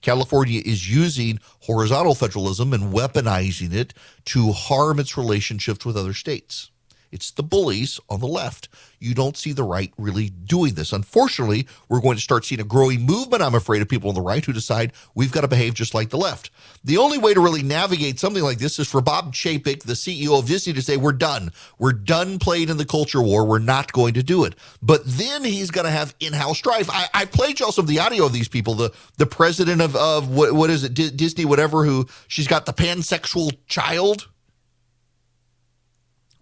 California 0.00 0.62
is 0.64 0.92
using 0.92 1.38
horizontal 1.60 2.14
federalism 2.14 2.72
and 2.72 2.92
weaponizing 2.92 3.72
it 3.72 3.94
to 4.26 4.52
harm 4.52 4.98
its 4.98 5.16
relationships 5.16 5.84
with 5.84 5.96
other 5.96 6.14
states. 6.14 6.70
It's 7.12 7.30
the 7.30 7.42
bullies 7.42 8.00
on 8.08 8.20
the 8.20 8.26
left. 8.26 8.68
You 8.98 9.14
don't 9.14 9.36
see 9.36 9.52
the 9.52 9.62
right 9.62 9.92
really 9.98 10.30
doing 10.30 10.74
this. 10.74 10.92
Unfortunately, 10.92 11.66
we're 11.88 12.00
going 12.00 12.16
to 12.16 12.22
start 12.22 12.44
seeing 12.44 12.60
a 12.60 12.64
growing 12.64 13.02
movement, 13.02 13.42
I'm 13.42 13.54
afraid, 13.54 13.82
of 13.82 13.88
people 13.88 14.08
on 14.08 14.14
the 14.14 14.22
right 14.22 14.44
who 14.44 14.52
decide 14.52 14.92
we've 15.14 15.30
got 15.30 15.42
to 15.42 15.48
behave 15.48 15.74
just 15.74 15.92
like 15.94 16.08
the 16.10 16.16
left. 16.16 16.50
The 16.82 16.96
only 16.96 17.18
way 17.18 17.34
to 17.34 17.40
really 17.40 17.62
navigate 17.62 18.18
something 18.18 18.42
like 18.42 18.58
this 18.58 18.78
is 18.78 18.88
for 18.88 19.02
Bob 19.02 19.34
Chapek, 19.34 19.82
the 19.82 19.92
CEO 19.92 20.38
of 20.38 20.46
Disney, 20.46 20.72
to 20.72 20.82
say, 20.82 20.96
We're 20.96 21.12
done. 21.12 21.52
We're 21.78 21.92
done 21.92 22.38
playing 22.38 22.70
in 22.70 22.78
the 22.78 22.86
culture 22.86 23.20
war. 23.20 23.44
We're 23.44 23.58
not 23.58 23.92
going 23.92 24.14
to 24.14 24.22
do 24.22 24.44
it. 24.44 24.54
But 24.80 25.02
then 25.04 25.44
he's 25.44 25.70
going 25.70 25.84
to 25.84 25.90
have 25.90 26.14
in 26.18 26.32
house 26.32 26.58
strife. 26.58 26.88
I, 26.90 27.08
I, 27.12 27.24
played 27.26 27.60
you 27.60 27.66
all 27.66 27.72
some 27.72 27.84
of 27.84 27.88
the 27.88 28.00
audio 28.00 28.24
of 28.24 28.32
these 28.32 28.48
people. 28.48 28.74
The 28.74 28.92
the 29.18 29.26
president 29.26 29.82
of, 29.82 29.94
of 29.96 30.30
what, 30.30 30.52
what 30.52 30.70
is 30.70 30.84
it, 30.84 30.94
D- 30.94 31.10
Disney, 31.10 31.44
whatever, 31.44 31.84
who 31.84 32.06
she's 32.28 32.48
got 32.48 32.66
the 32.66 32.72
pansexual 32.72 33.56
child 33.66 34.28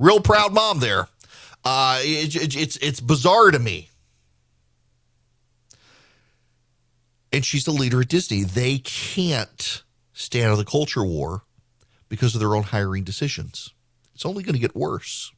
Real 0.00 0.20
proud 0.20 0.54
mom 0.54 0.80
there. 0.80 1.08
Uh, 1.62 2.00
it, 2.00 2.34
it, 2.34 2.56
it's 2.56 2.76
it's 2.78 3.00
bizarre 3.00 3.50
to 3.50 3.58
me. 3.58 3.90
And 7.32 7.44
she's 7.44 7.64
the 7.64 7.70
leader 7.70 8.00
at 8.00 8.08
Disney. 8.08 8.42
They 8.42 8.78
can't 8.78 9.84
stay 10.14 10.42
out 10.42 10.52
of 10.52 10.58
the 10.58 10.64
culture 10.64 11.04
war 11.04 11.42
because 12.08 12.34
of 12.34 12.40
their 12.40 12.56
own 12.56 12.64
hiring 12.64 13.04
decisions. 13.04 13.74
It's 14.14 14.24
only 14.24 14.42
going 14.42 14.54
to 14.54 14.60
get 14.60 14.74
worse. 14.74 15.30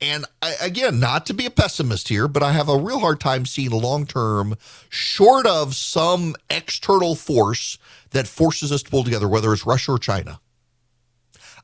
And 0.00 0.26
I, 0.42 0.54
again, 0.60 1.00
not 1.00 1.24
to 1.26 1.34
be 1.34 1.46
a 1.46 1.50
pessimist 1.50 2.08
here, 2.08 2.28
but 2.28 2.42
I 2.42 2.52
have 2.52 2.68
a 2.68 2.76
real 2.76 2.98
hard 2.98 3.20
time 3.20 3.46
seeing 3.46 3.70
long 3.70 4.06
term, 4.06 4.56
short 4.88 5.46
of 5.46 5.74
some 5.74 6.34
external 6.50 7.14
force 7.14 7.78
that 8.10 8.26
forces 8.26 8.70
us 8.72 8.82
to 8.82 8.90
pull 8.90 9.04
together, 9.04 9.28
whether 9.28 9.52
it's 9.52 9.66
Russia 9.66 9.92
or 9.92 9.98
China. 9.98 10.40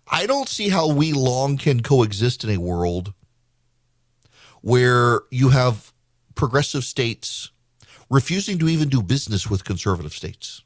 I 0.08 0.26
don't 0.26 0.48
see 0.48 0.68
how 0.68 0.92
we 0.92 1.12
long 1.12 1.56
can 1.56 1.82
coexist 1.82 2.44
in 2.44 2.50
a 2.50 2.58
world 2.58 3.14
where 4.60 5.22
you 5.30 5.50
have 5.50 5.92
progressive 6.34 6.84
states 6.84 7.50
refusing 8.10 8.58
to 8.58 8.68
even 8.68 8.88
do 8.88 9.02
business 9.02 9.48
with 9.48 9.64
conservative 9.64 10.12
states. 10.12 10.62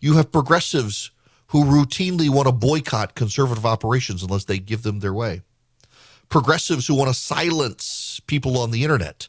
You 0.00 0.14
have 0.14 0.32
progressives 0.32 1.10
who 1.48 1.64
routinely 1.64 2.28
want 2.28 2.46
to 2.46 2.52
boycott 2.52 3.14
conservative 3.14 3.66
operations 3.66 4.22
unless 4.22 4.44
they 4.44 4.58
give 4.58 4.82
them 4.82 5.00
their 5.00 5.12
way. 5.12 5.42
Progressives 6.28 6.86
who 6.86 6.94
want 6.94 7.08
to 7.08 7.14
silence 7.14 8.20
people 8.26 8.56
on 8.56 8.70
the 8.70 8.84
internet 8.84 9.28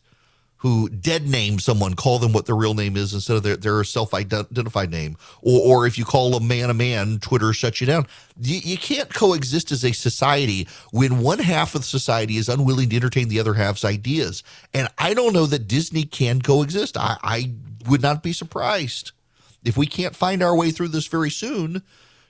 who 0.61 0.87
dead 0.89 1.27
name 1.27 1.57
someone, 1.57 1.95
call 1.95 2.19
them 2.19 2.33
what 2.33 2.45
their 2.45 2.55
real 2.55 2.75
name 2.75 2.95
is 2.95 3.15
instead 3.15 3.35
of 3.35 3.41
their, 3.41 3.57
their 3.57 3.83
self 3.83 4.13
identified 4.13 4.91
name. 4.91 5.17
Or, 5.41 5.59
or 5.59 5.87
if 5.87 5.97
you 5.97 6.05
call 6.05 6.35
a 6.35 6.39
man 6.39 6.69
a 6.69 6.73
man, 6.75 7.17
Twitter 7.17 7.51
shuts 7.51 7.81
you 7.81 7.87
down. 7.87 8.05
You, 8.39 8.59
you 8.63 8.77
can't 8.77 9.11
coexist 9.11 9.71
as 9.71 9.83
a 9.83 9.91
society 9.91 10.67
when 10.91 11.21
one 11.21 11.39
half 11.39 11.73
of 11.73 11.83
society 11.83 12.37
is 12.37 12.47
unwilling 12.47 12.89
to 12.89 12.95
entertain 12.95 13.27
the 13.27 13.39
other 13.39 13.55
half's 13.55 13.83
ideas. 13.83 14.43
And 14.71 14.87
I 14.99 15.15
don't 15.15 15.33
know 15.33 15.47
that 15.47 15.67
Disney 15.67 16.03
can 16.03 16.43
coexist. 16.43 16.95
I, 16.95 17.17
I 17.23 17.53
would 17.89 18.03
not 18.03 18.21
be 18.21 18.31
surprised 18.31 19.13
if 19.65 19.77
we 19.77 19.87
can't 19.87 20.15
find 20.15 20.43
our 20.43 20.55
way 20.55 20.69
through 20.69 20.89
this 20.89 21.07
very 21.07 21.31
soon 21.31 21.81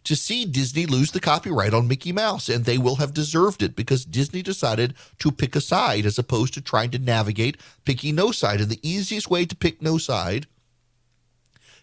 to 0.03 0.15
see 0.15 0.45
Disney 0.45 0.85
lose 0.85 1.11
the 1.11 1.19
copyright 1.19 1.73
on 1.73 1.87
Mickey 1.87 2.11
Mouse, 2.11 2.49
and 2.49 2.65
they 2.65 2.77
will 2.77 2.95
have 2.95 3.13
deserved 3.13 3.61
it 3.61 3.75
because 3.75 4.03
Disney 4.03 4.41
decided 4.41 4.95
to 5.19 5.31
pick 5.31 5.55
a 5.55 5.61
side 5.61 6.05
as 6.05 6.17
opposed 6.17 6.53
to 6.55 6.61
trying 6.61 6.89
to 6.91 6.99
navigate 6.99 7.57
picking 7.85 8.15
no 8.15 8.31
side. 8.31 8.61
And 8.61 8.69
the 8.69 8.79
easiest 8.87 9.29
way 9.29 9.45
to 9.45 9.55
pick 9.55 9.81
no 9.81 9.97
side 9.97 10.47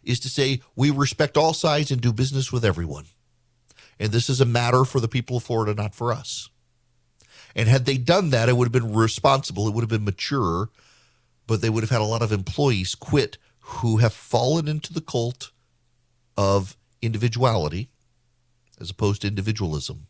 is 0.03 0.19
to 0.21 0.29
say 0.29 0.63
we 0.75 0.91
respect 0.91 1.37
all 1.37 1.55
sides 1.55 1.91
and 1.91 2.01
do 2.01 2.13
business 2.13 2.53
with 2.53 2.65
everyone. 2.65 3.07
And 4.01 4.11
this 4.11 4.29
is 4.29 4.41
a 4.41 4.47
matter 4.47 4.85
for 4.85 5.01
the 5.01 5.09
people 5.09 5.37
of 5.37 5.45
Florida, 5.45 5.75
not 5.75 5.95
for 5.95 6.13
us. 6.13 6.49
And 7.55 7.69
had 7.69 7.85
they 7.85 7.99
done 7.99 8.31
that, 8.31 8.49
it 8.49 8.57
would 8.57 8.67
have 8.67 8.73
been 8.73 8.95
responsible, 8.95 9.67
it 9.69 9.75
would 9.75 9.83
have 9.83 9.89
been 9.89 10.05
mature, 10.05 10.71
but 11.47 11.61
they 11.61 11.71
would 11.71 11.83
have 11.83 11.91
had 11.91 12.01
a 12.01 12.05
lot 12.05 12.23
of 12.23 12.33
employees 12.33 12.95
quit 12.95 13.39
who 13.61 13.99
have 13.99 14.13
fallen 14.13 14.69
into 14.69 14.93
the 14.93 15.01
cult 15.01 15.51
of 16.37 16.77
individuality 17.03 17.91
as 18.81 18.91
opposed 18.91 19.23
to 19.23 19.29
individualism, 19.29 20.07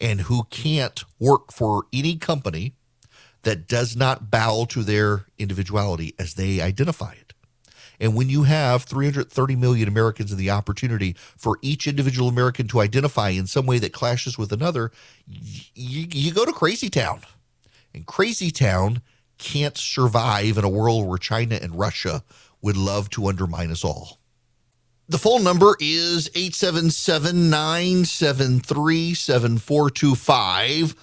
and 0.00 0.22
who 0.22 0.44
can't 0.50 1.04
work 1.18 1.52
for 1.52 1.84
any 1.92 2.16
company 2.16 2.74
that 3.42 3.66
does 3.66 3.96
not 3.96 4.30
bow 4.30 4.66
to 4.68 4.82
their 4.82 5.26
individuality 5.38 6.14
as 6.18 6.34
they 6.34 6.60
identify 6.60 7.12
it. 7.12 7.32
And 8.00 8.16
when 8.16 8.30
you 8.30 8.44
have 8.44 8.84
330 8.84 9.56
million 9.56 9.86
Americans 9.86 10.30
and 10.30 10.40
the 10.40 10.50
opportunity 10.50 11.14
for 11.18 11.58
each 11.60 11.86
individual 11.86 12.28
American 12.28 12.66
to 12.68 12.80
identify 12.80 13.28
in 13.28 13.46
some 13.46 13.66
way 13.66 13.78
that 13.78 13.92
clashes 13.92 14.38
with 14.38 14.52
another, 14.52 14.90
you, 15.26 16.06
you 16.10 16.32
go 16.32 16.46
to 16.46 16.52
crazy 16.52 16.88
town. 16.88 17.20
And 17.92 18.06
crazy 18.06 18.50
town 18.50 19.02
can't 19.36 19.76
survive 19.76 20.56
in 20.56 20.64
a 20.64 20.68
world 20.68 21.06
where 21.06 21.18
China 21.18 21.58
and 21.60 21.78
Russia 21.78 22.22
would 22.62 22.76
love 22.76 23.10
to 23.10 23.26
undermine 23.26 23.70
us 23.70 23.84
all. 23.84 24.19
The 25.10 25.18
phone 25.18 25.42
number 25.42 25.76
is 25.80 26.30
877 26.36 27.50
973 27.50 29.12
7425. 29.14 30.94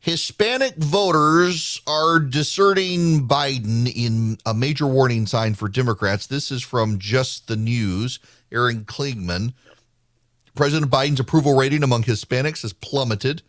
Hispanic 0.00 0.76
voters 0.76 1.82
are 1.86 2.18
deserting 2.18 3.28
Biden 3.28 3.92
in 3.94 4.38
a 4.46 4.54
major 4.54 4.86
warning 4.86 5.26
sign 5.26 5.52
for 5.52 5.68
Democrats. 5.68 6.26
This 6.26 6.50
is 6.50 6.62
from 6.62 6.98
Just 6.98 7.46
the 7.46 7.56
News. 7.56 8.20
Aaron 8.50 8.86
Kliegman. 8.86 9.52
President 10.54 10.90
Biden's 10.90 11.20
approval 11.20 11.54
rating 11.54 11.82
among 11.82 12.04
Hispanics 12.04 12.62
has 12.62 12.72
plummeted 12.72 13.42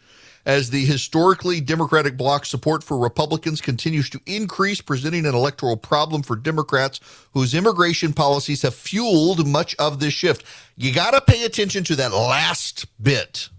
as 0.46 0.70
the 0.70 0.86
historically 0.86 1.62
Democratic 1.62 2.18
bloc 2.18 2.46
support 2.46 2.84
for 2.84 2.98
Republicans 2.98 3.62
continues 3.62 4.10
to 4.10 4.20
increase, 4.26 4.82
presenting 4.82 5.26
an 5.26 5.36
electoral 5.36 5.78
problem 5.78 6.22
for 6.22 6.36
Democrats 6.36 7.00
whose 7.34 7.54
immigration 7.54 8.14
policies 8.14 8.62
have 8.62 8.76
fueled 8.76 9.48
much 9.48 9.76
of 9.76 10.00
this 10.00 10.14
shift. 10.14 10.44
You 10.76 10.94
got 10.94 11.12
to 11.12 11.22
pay 11.22 11.46
attention 11.46 11.84
to 11.86 11.96
that 11.96 12.14
last 12.14 12.86
bit 13.02 13.50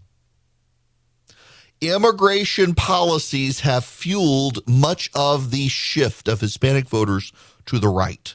immigration 1.81 2.75
policies 2.75 3.61
have 3.61 3.85
fueled 3.85 4.67
much 4.67 5.11
of 5.15 5.51
the 5.51 5.69
shift 5.69 6.29
of 6.29 6.41
Hispanic 6.41 6.89
voters 6.89 7.33
to 7.67 7.79
the 7.79 7.89
right. 7.89 8.35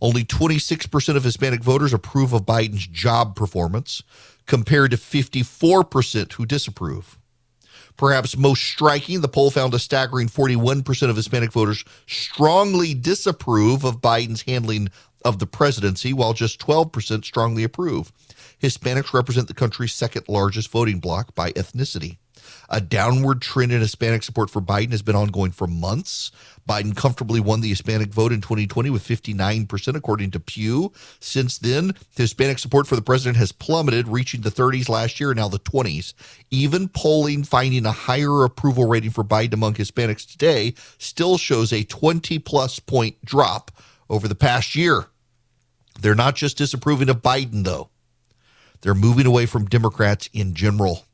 Only 0.00 0.24
26% 0.24 1.16
of 1.16 1.24
Hispanic 1.24 1.62
voters 1.62 1.92
approve 1.92 2.32
of 2.32 2.46
Biden's 2.46 2.86
job 2.86 3.36
performance, 3.36 4.02
compared 4.46 4.90
to 4.92 4.96
54% 4.96 6.32
who 6.32 6.46
disapprove. 6.46 7.19
Perhaps 8.00 8.38
most 8.38 8.62
striking, 8.62 9.20
the 9.20 9.28
poll 9.28 9.50
found 9.50 9.74
a 9.74 9.78
staggering 9.78 10.26
41% 10.26 11.10
of 11.10 11.16
Hispanic 11.16 11.52
voters 11.52 11.84
strongly 12.06 12.94
disapprove 12.94 13.84
of 13.84 14.00
Biden's 14.00 14.40
handling 14.40 14.88
of 15.22 15.38
the 15.38 15.46
presidency, 15.46 16.14
while 16.14 16.32
just 16.32 16.58
12% 16.60 17.26
strongly 17.26 17.62
approve. 17.62 18.10
Hispanics 18.58 19.12
represent 19.12 19.48
the 19.48 19.54
country's 19.54 19.92
second 19.92 20.24
largest 20.30 20.70
voting 20.70 20.98
bloc 20.98 21.34
by 21.34 21.52
ethnicity. 21.52 22.16
A 22.68 22.80
downward 22.80 23.42
trend 23.42 23.72
in 23.72 23.80
Hispanic 23.80 24.22
support 24.22 24.50
for 24.50 24.60
Biden 24.60 24.90
has 24.90 25.02
been 25.02 25.16
ongoing 25.16 25.50
for 25.50 25.66
months. 25.66 26.30
Biden 26.68 26.94
comfortably 26.94 27.40
won 27.40 27.60
the 27.60 27.68
Hispanic 27.68 28.10
vote 28.10 28.32
in 28.32 28.40
2020 28.40 28.90
with 28.90 29.06
59%, 29.06 29.96
according 29.96 30.30
to 30.30 30.40
Pew. 30.40 30.92
Since 31.18 31.58
then, 31.58 31.94
Hispanic 32.16 32.58
support 32.58 32.86
for 32.86 32.96
the 32.96 33.02
president 33.02 33.36
has 33.38 33.52
plummeted, 33.52 34.06
reaching 34.08 34.42
the 34.42 34.50
30s 34.50 34.88
last 34.88 35.18
year 35.18 35.30
and 35.30 35.38
now 35.38 35.48
the 35.48 35.58
20s. 35.58 36.14
Even 36.50 36.88
polling 36.88 37.42
finding 37.42 37.86
a 37.86 37.92
higher 37.92 38.44
approval 38.44 38.86
rating 38.86 39.10
for 39.10 39.24
Biden 39.24 39.54
among 39.54 39.74
Hispanics 39.74 40.30
today 40.30 40.74
still 40.98 41.38
shows 41.38 41.72
a 41.72 41.84
20 41.84 42.38
plus 42.38 42.78
point 42.78 43.24
drop 43.24 43.70
over 44.08 44.28
the 44.28 44.34
past 44.34 44.74
year. 44.74 45.06
They're 46.00 46.14
not 46.14 46.36
just 46.36 46.58
disapproving 46.58 47.08
of 47.08 47.22
Biden, 47.22 47.64
though. 47.64 47.90
They're 48.80 48.94
moving 48.94 49.26
away 49.26 49.46
from 49.46 49.66
Democrats 49.66 50.30
in 50.32 50.54
general. 50.54 51.04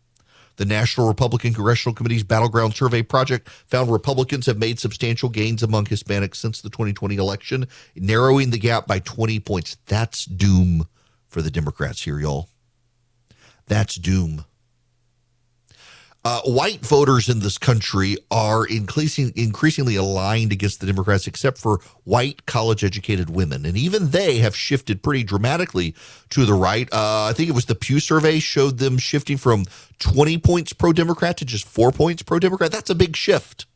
The 0.56 0.64
National 0.64 1.08
Republican 1.08 1.52
Congressional 1.52 1.94
Committee's 1.94 2.24
Battleground 2.24 2.74
Survey 2.74 3.02
Project 3.02 3.48
found 3.48 3.92
Republicans 3.92 4.46
have 4.46 4.58
made 4.58 4.78
substantial 4.78 5.28
gains 5.28 5.62
among 5.62 5.84
Hispanics 5.86 6.36
since 6.36 6.60
the 6.60 6.70
2020 6.70 7.16
election, 7.16 7.66
narrowing 7.94 8.50
the 8.50 8.58
gap 8.58 8.86
by 8.86 8.98
20 9.00 9.40
points. 9.40 9.76
That's 9.86 10.24
doom 10.24 10.88
for 11.28 11.42
the 11.42 11.50
Democrats 11.50 12.02
here, 12.02 12.18
y'all. 12.18 12.48
That's 13.66 13.96
doom. 13.96 14.44
Uh, 16.28 16.40
white 16.40 16.84
voters 16.84 17.28
in 17.28 17.38
this 17.38 17.56
country 17.56 18.16
are 18.32 18.66
increasing, 18.66 19.32
increasingly 19.36 19.94
aligned 19.94 20.50
against 20.50 20.80
the 20.80 20.86
Democrats, 20.86 21.28
except 21.28 21.56
for 21.56 21.78
white 22.02 22.44
college 22.46 22.82
educated 22.82 23.30
women. 23.30 23.64
And 23.64 23.76
even 23.76 24.10
they 24.10 24.38
have 24.38 24.56
shifted 24.56 25.04
pretty 25.04 25.22
dramatically 25.22 25.94
to 26.30 26.44
the 26.44 26.52
right. 26.52 26.92
Uh, 26.92 27.26
I 27.26 27.32
think 27.32 27.48
it 27.48 27.54
was 27.54 27.66
the 27.66 27.76
Pew 27.76 28.00
survey 28.00 28.40
showed 28.40 28.78
them 28.78 28.98
shifting 28.98 29.36
from 29.36 29.66
20 30.00 30.38
points 30.38 30.72
pro 30.72 30.92
Democrat 30.92 31.36
to 31.36 31.44
just 31.44 31.64
four 31.64 31.92
points 31.92 32.24
pro 32.24 32.40
Democrat. 32.40 32.72
That's 32.72 32.90
a 32.90 32.96
big 32.96 33.14
shift. 33.14 33.66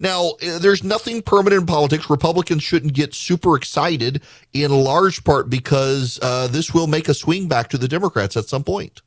Now, 0.00 0.30
uh, 0.44 0.58
there's 0.58 0.82
nothing 0.82 1.22
permanent 1.22 1.60
in 1.60 1.66
politics. 1.68 2.10
Republicans 2.10 2.64
shouldn't 2.64 2.92
get 2.92 3.14
super 3.14 3.54
excited 3.54 4.20
in 4.52 4.72
large 4.72 5.22
part 5.22 5.48
because 5.48 6.18
uh, 6.22 6.48
this 6.48 6.74
will 6.74 6.88
make 6.88 7.08
a 7.08 7.14
swing 7.14 7.46
back 7.46 7.68
to 7.68 7.78
the 7.78 7.86
Democrats 7.86 8.36
at 8.36 8.48
some 8.48 8.64
point. 8.64 9.00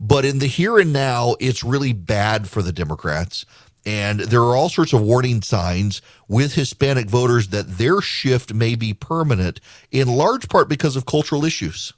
But 0.00 0.24
in 0.24 0.38
the 0.38 0.46
here 0.46 0.78
and 0.78 0.92
now, 0.92 1.36
it's 1.40 1.64
really 1.64 1.92
bad 1.92 2.48
for 2.48 2.62
the 2.62 2.72
Democrats. 2.72 3.44
And 3.84 4.20
there 4.20 4.42
are 4.42 4.56
all 4.56 4.68
sorts 4.68 4.92
of 4.92 5.00
warning 5.00 5.40
signs 5.42 6.02
with 6.28 6.54
Hispanic 6.54 7.08
voters 7.08 7.48
that 7.48 7.78
their 7.78 8.00
shift 8.00 8.52
may 8.52 8.74
be 8.74 8.92
permanent, 8.92 9.60
in 9.90 10.08
large 10.08 10.48
part 10.48 10.68
because 10.68 10.94
of 10.94 11.06
cultural 11.06 11.44
issues. 11.44 11.92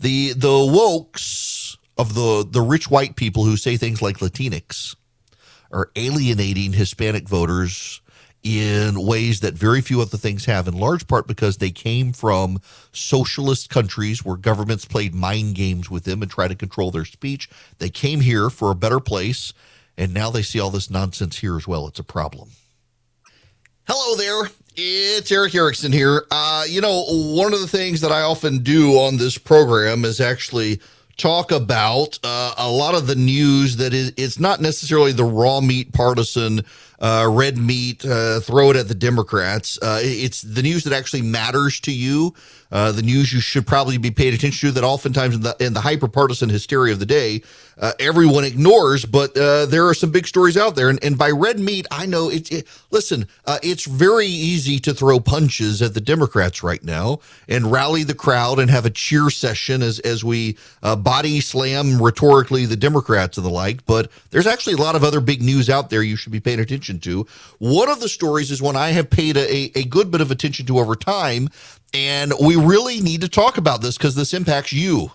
The 0.00 0.32
the 0.32 0.48
wokes 0.48 1.76
of 1.96 2.14
the 2.14 2.44
the 2.50 2.62
rich 2.62 2.90
white 2.90 3.16
people 3.16 3.44
who 3.44 3.56
say 3.56 3.76
things 3.76 4.00
like 4.02 4.18
Latinx 4.18 4.96
are 5.70 5.90
alienating 5.94 6.72
Hispanic 6.72 7.28
voters 7.28 8.00
in 8.42 9.04
ways 9.04 9.40
that 9.40 9.54
very 9.54 9.80
few 9.80 10.00
other 10.00 10.16
things 10.16 10.46
have, 10.46 10.66
in 10.66 10.76
large 10.76 11.06
part 11.06 11.26
because 11.26 11.58
they 11.58 11.70
came 11.70 12.12
from 12.12 12.60
socialist 12.92 13.68
countries 13.68 14.24
where 14.24 14.36
governments 14.36 14.84
played 14.84 15.14
mind 15.14 15.54
games 15.54 15.90
with 15.90 16.04
them 16.04 16.22
and 16.22 16.30
tried 16.30 16.48
to 16.48 16.54
control 16.54 16.90
their 16.90 17.04
speech. 17.04 17.50
They 17.78 17.90
came 17.90 18.20
here 18.20 18.48
for 18.48 18.70
a 18.70 18.74
better 18.74 19.00
place, 19.00 19.52
and 19.96 20.14
now 20.14 20.30
they 20.30 20.42
see 20.42 20.60
all 20.60 20.70
this 20.70 20.90
nonsense 20.90 21.38
here 21.38 21.56
as 21.56 21.68
well. 21.68 21.86
It's 21.86 21.98
a 21.98 22.04
problem. 22.04 22.50
Hello 23.86 24.16
there. 24.16 24.50
It's 24.76 25.30
Erick 25.32 25.54
Erickson 25.54 25.92
here. 25.92 26.24
Uh, 26.30 26.64
you 26.66 26.80
know, 26.80 27.04
one 27.08 27.52
of 27.52 27.60
the 27.60 27.66
things 27.66 28.00
that 28.00 28.12
I 28.12 28.22
often 28.22 28.60
do 28.60 28.92
on 28.92 29.16
this 29.16 29.36
program 29.36 30.04
is 30.04 30.20
actually 30.20 30.80
talk 31.16 31.52
about 31.52 32.18
uh, 32.24 32.54
a 32.56 32.70
lot 32.70 32.94
of 32.94 33.06
the 33.06 33.14
news 33.14 33.76
that 33.76 33.92
is 33.92 34.12
it's 34.16 34.38
not 34.38 34.60
necessarily 34.60 35.12
the 35.12 35.24
raw 35.24 35.60
meat 35.60 35.92
partisan 35.92 36.62
uh, 37.00 37.26
red 37.30 37.56
meat, 37.56 38.04
uh, 38.04 38.40
throw 38.40 38.70
it 38.70 38.76
at 38.76 38.88
the 38.88 38.94
Democrats. 38.94 39.78
Uh, 39.80 40.00
it's 40.02 40.42
the 40.42 40.62
news 40.62 40.84
that 40.84 40.92
actually 40.92 41.22
matters 41.22 41.80
to 41.80 41.92
you. 41.92 42.34
Uh, 42.70 42.92
the 42.92 43.02
news 43.02 43.32
you 43.32 43.40
should 43.40 43.66
probably 43.66 43.98
be 43.98 44.12
paying 44.12 44.32
attention 44.32 44.68
to 44.68 44.72
that 44.72 44.84
oftentimes 44.84 45.34
in 45.34 45.40
the, 45.40 45.56
in 45.58 45.72
the 45.72 45.80
hyper 45.80 46.06
partisan 46.06 46.48
hysteria 46.48 46.92
of 46.92 47.00
the 47.00 47.06
day, 47.06 47.42
uh, 47.78 47.92
everyone 47.98 48.44
ignores, 48.44 49.04
but 49.04 49.36
uh, 49.36 49.66
there 49.66 49.88
are 49.88 49.94
some 49.94 50.10
big 50.10 50.26
stories 50.26 50.56
out 50.56 50.76
there. 50.76 50.88
And, 50.88 51.02
and 51.02 51.18
by 51.18 51.30
red 51.30 51.58
meat, 51.58 51.86
I 51.90 52.06
know 52.06 52.28
it's, 52.28 52.50
it, 52.50 52.68
listen, 52.90 53.26
it's 53.62 53.86
very 53.86 54.26
easy 54.26 54.78
to 54.80 54.94
throw 54.94 55.18
punches 55.18 55.82
at 55.82 55.94
the 55.94 56.00
Democrats 56.00 56.62
right 56.62 56.84
now 56.84 57.20
and 57.48 57.72
rally 57.72 58.04
the 58.04 58.14
crowd 58.14 58.60
and 58.60 58.70
have 58.70 58.86
a 58.86 58.90
cheer 58.90 59.30
session 59.30 59.82
as, 59.82 59.98
as 60.00 60.22
we 60.22 60.56
body 60.82 61.40
slam 61.40 62.00
rhetorically 62.00 62.66
the 62.66 62.76
Democrats 62.76 63.36
and 63.36 63.46
the 63.46 63.50
like. 63.50 63.84
But 63.86 64.10
there's 64.30 64.46
actually 64.46 64.74
a 64.74 64.78
lot 64.78 64.94
of 64.94 65.02
other 65.02 65.20
big 65.20 65.42
news 65.42 65.68
out 65.68 65.90
there 65.90 66.02
you 66.02 66.16
should 66.16 66.32
be 66.32 66.40
paying 66.40 66.60
attention 66.60 66.89
attention 66.90 67.00
to. 67.00 67.26
One 67.58 67.88
of 67.88 68.00
the 68.00 68.08
stories 68.08 68.50
is 68.50 68.60
one 68.60 68.76
I 68.76 68.90
have 68.90 69.10
paid 69.10 69.36
a, 69.36 69.78
a 69.78 69.84
good 69.84 70.10
bit 70.10 70.20
of 70.20 70.30
attention 70.30 70.66
to 70.66 70.78
over 70.78 70.94
time. 70.94 71.48
And 71.92 72.32
we 72.40 72.56
really 72.56 73.00
need 73.00 73.20
to 73.22 73.28
talk 73.28 73.58
about 73.58 73.82
this 73.82 73.96
because 73.96 74.14
this 74.14 74.34
impacts 74.34 74.72
you. 74.72 75.12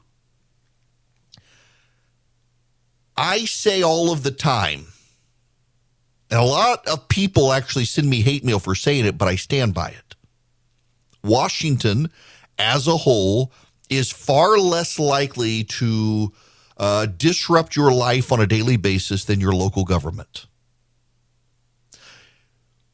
I 3.17 3.45
say 3.45 3.81
all 3.81 4.11
of 4.11 4.23
the 4.23 4.31
time, 4.31 4.87
and 6.29 6.39
a 6.39 6.43
lot 6.43 6.85
of 6.85 7.07
people 7.07 7.53
actually 7.53 7.85
send 7.85 8.09
me 8.09 8.21
hate 8.21 8.43
mail 8.43 8.59
for 8.59 8.75
saying 8.75 9.05
it, 9.05 9.17
but 9.17 9.29
I 9.29 9.37
stand 9.37 9.73
by 9.73 9.89
it. 9.89 10.15
Washington 11.23 12.09
as 12.59 12.87
a 12.87 12.97
whole 12.97 13.53
is 13.89 14.11
far 14.11 14.57
less 14.57 14.99
likely 14.99 15.63
to 15.63 16.33
uh, 16.75 17.05
disrupt 17.05 17.77
your 17.77 17.93
life 17.93 18.33
on 18.33 18.41
a 18.41 18.47
daily 18.47 18.75
basis 18.75 19.23
than 19.23 19.39
your 19.39 19.53
local 19.53 19.85
government 19.85 20.45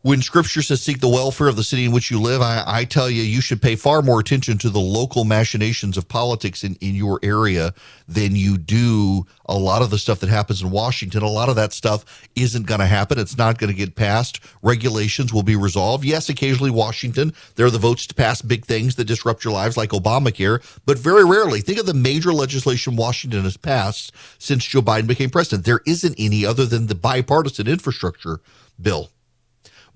when 0.04 0.20
scripture 0.22 0.64
says 0.64 0.82
seek 0.82 1.00
the 1.00 1.08
welfare 1.08 1.48
of 1.48 1.56
the 1.56 1.64
city 1.64 1.86
in 1.86 1.92
which 1.92 2.10
you 2.10 2.20
live, 2.20 2.42
I, 2.42 2.64
I, 2.66 2.86
tell 2.86 3.08
you, 3.08 3.22
you 3.22 3.40
should 3.40 3.62
pay 3.62 3.76
far 3.76 4.02
more 4.02 4.20
attention 4.20 4.58
to 4.60 4.70
the 4.70 4.80
local 4.80 5.26
machinations 5.26 5.96
of 5.96 6.08
politics 6.08 6.64
in, 6.64 6.76
in 6.82 6.96
your 6.96 7.20
area 7.22 7.74
than 8.08 8.36
you 8.36 8.58
do 8.58 9.28
a 9.46 9.56
lot 9.56 9.84
of 9.84 9.92
the 9.92 10.00
stuff 10.00 10.20
that 10.22 10.30
happens 10.30 10.64
in 10.64 10.72
Washington. 10.72 11.22
A 11.22 11.30
lot 11.30 11.50
of 11.50 11.56
that 11.56 11.72
stuff 11.72 12.28
isn't 12.36 12.66
going 12.66 12.80
to 12.80 12.88
happen. 12.88 13.20
It's 13.20 13.38
not 13.38 13.60
going 13.60 13.72
to 13.72 13.78
get 13.78 13.96
passed. 13.96 14.40
Regulations 14.64 15.32
will 15.32 15.44
be 15.44 15.56
resolved. 15.56 16.04
Yes, 16.04 16.30
occasionally 16.30 16.72
Washington, 16.72 17.32
there 17.56 17.68
are 17.68 17.72
the 17.72 17.78
votes 17.78 18.08
to 18.08 18.16
pass 18.16 18.42
big 18.42 18.66
things 18.66 18.96
that 18.96 19.06
disrupt 19.06 19.44
your 19.44 19.54
lives 19.54 19.78
like 19.78 19.92
Obamacare, 19.92 20.64
but 20.84 20.98
very 20.98 21.24
rarely. 21.24 21.62
Think 21.62 21.80
of 21.80 21.86
the 21.86 21.94
major 21.94 22.34
legislation 22.34 22.96
Washington 22.96 23.44
has 23.44 23.56
passed 23.56 24.14
since 24.40 24.66
Joe 24.66 24.82
Biden 24.82 25.06
became 25.06 25.30
president. 25.30 25.66
There 25.66 25.82
isn't 25.86 26.16
any 26.18 26.44
other 26.44 26.66
than 26.66 26.88
the 26.88 26.96
bipartisan 26.96 27.68
infrastructure 27.68 28.40
bill 28.82 29.12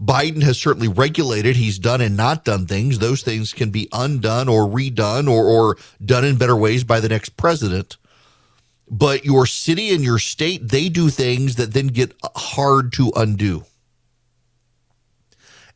Biden 0.01 0.43
has 0.43 0.57
certainly 0.57 0.87
regulated. 0.87 1.55
He's 1.55 1.79
done 1.79 2.01
and 2.01 2.17
not 2.17 2.43
done 2.43 2.65
things. 2.65 2.99
Those 2.99 3.21
things 3.21 3.53
can 3.53 3.69
be 3.69 3.87
undone 3.93 4.49
or 4.49 4.67
redone 4.67 5.29
or, 5.29 5.45
or 5.45 5.77
done 6.03 6.25
in 6.25 6.37
better 6.37 6.55
ways 6.55 6.83
by 6.83 6.99
the 6.99 7.09
next 7.09 7.37
president. 7.37 7.97
But 8.89 9.25
your 9.25 9.45
city 9.45 9.93
and 9.93 10.03
your 10.03 10.19
state, 10.19 10.67
they 10.67 10.89
do 10.89 11.09
things 11.09 11.55
that 11.55 11.73
then 11.73 11.87
get 11.87 12.13
hard 12.35 12.93
to 12.93 13.11
undo. 13.15 13.65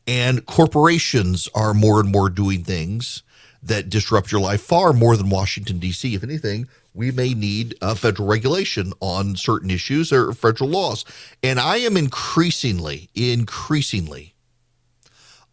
And 0.06 0.44
corporations 0.46 1.48
are 1.54 1.74
more 1.74 2.00
and 2.00 2.10
more 2.10 2.28
doing 2.28 2.64
things 2.64 3.22
that 3.62 3.88
disrupt 3.88 4.32
your 4.32 4.40
life 4.40 4.60
far 4.62 4.92
more 4.92 5.16
than 5.16 5.28
Washington, 5.28 5.78
D.C. 5.78 6.14
If 6.14 6.22
anything, 6.24 6.68
we 6.92 7.10
may 7.10 7.34
need 7.34 7.76
a 7.80 7.94
federal 7.94 8.28
regulation 8.28 8.92
on 9.00 9.36
certain 9.36 9.70
issues 9.70 10.12
or 10.12 10.32
federal 10.32 10.70
laws. 10.70 11.04
And 11.42 11.60
I 11.60 11.76
am 11.78 11.96
increasingly, 11.96 13.10
increasingly 13.14 14.34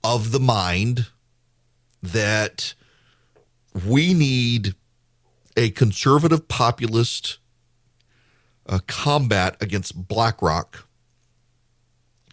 of 0.03 0.31
the 0.31 0.39
mind 0.39 1.07
that 2.01 2.73
we 3.85 4.13
need 4.13 4.75
a 5.55 5.69
conservative 5.71 6.47
populist 6.47 7.37
uh, 8.67 8.79
combat 8.87 9.57
against 9.61 10.07
BlackRock 10.07 10.87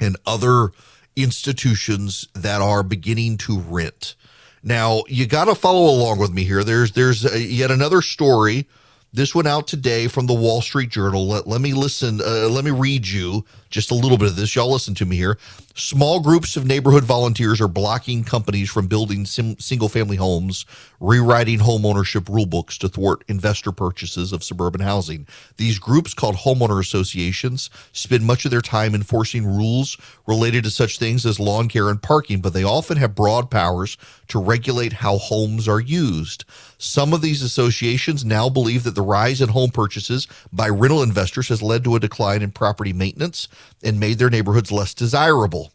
and 0.00 0.16
other 0.26 0.70
institutions 1.16 2.28
that 2.34 2.60
are 2.60 2.82
beginning 2.82 3.36
to 3.38 3.58
rent. 3.58 4.14
Now, 4.62 5.04
you 5.08 5.26
got 5.26 5.44
to 5.44 5.54
follow 5.54 5.90
along 5.90 6.18
with 6.18 6.32
me 6.32 6.44
here. 6.44 6.64
There's 6.64 6.92
there's 6.92 7.24
a, 7.24 7.40
yet 7.40 7.70
another 7.70 8.02
story 8.02 8.66
this 9.14 9.32
went 9.32 9.46
out 9.46 9.68
today 9.68 10.08
from 10.08 10.26
the 10.26 10.34
Wall 10.34 10.60
Street 10.60 10.90
Journal. 10.90 11.28
Let, 11.28 11.46
let 11.46 11.60
me 11.60 11.72
listen. 11.72 12.20
Uh, 12.20 12.48
let 12.48 12.64
me 12.64 12.72
read 12.72 13.06
you 13.06 13.44
just 13.74 13.90
a 13.90 13.94
little 13.94 14.16
bit 14.16 14.28
of 14.28 14.36
this. 14.36 14.54
Y'all 14.54 14.72
listen 14.72 14.94
to 14.94 15.04
me 15.04 15.16
here. 15.16 15.36
Small 15.74 16.20
groups 16.20 16.56
of 16.56 16.64
neighborhood 16.64 17.02
volunteers 17.02 17.60
are 17.60 17.66
blocking 17.66 18.22
companies 18.22 18.70
from 18.70 18.86
building 18.86 19.26
sim- 19.26 19.58
single 19.58 19.88
family 19.88 20.16
homes, 20.16 20.64
rewriting 21.00 21.58
home 21.58 21.84
ownership 21.84 22.24
rulebooks 22.26 22.78
to 22.78 22.88
thwart 22.88 23.24
investor 23.26 23.72
purchases 23.72 24.32
of 24.32 24.44
suburban 24.44 24.80
housing. 24.80 25.26
These 25.56 25.80
groups, 25.80 26.14
called 26.14 26.36
homeowner 26.36 26.80
associations, 26.80 27.68
spend 27.92 28.24
much 28.24 28.44
of 28.44 28.52
their 28.52 28.60
time 28.60 28.94
enforcing 28.94 29.44
rules 29.44 29.96
related 30.26 30.62
to 30.64 30.70
such 30.70 30.98
things 30.98 31.26
as 31.26 31.40
lawn 31.40 31.68
care 31.68 31.88
and 31.88 32.00
parking, 32.00 32.40
but 32.40 32.52
they 32.52 32.62
often 32.62 32.96
have 32.98 33.16
broad 33.16 33.50
powers 33.50 33.96
to 34.28 34.38
regulate 34.38 34.94
how 34.94 35.18
homes 35.18 35.66
are 35.66 35.80
used. 35.80 36.44
Some 36.78 37.12
of 37.12 37.22
these 37.22 37.42
associations 37.42 38.24
now 38.24 38.48
believe 38.48 38.84
that 38.84 38.94
the 38.94 39.02
rise 39.02 39.40
in 39.40 39.48
home 39.48 39.70
purchases 39.70 40.28
by 40.52 40.68
rental 40.68 41.02
investors 41.02 41.48
has 41.48 41.62
led 41.62 41.82
to 41.84 41.96
a 41.96 42.00
decline 42.00 42.42
in 42.42 42.52
property 42.52 42.92
maintenance 42.92 43.48
and 43.82 44.00
made 44.00 44.18
their 44.18 44.30
neighborhoods 44.30 44.72
less 44.72 44.94
desirable. 44.94 45.72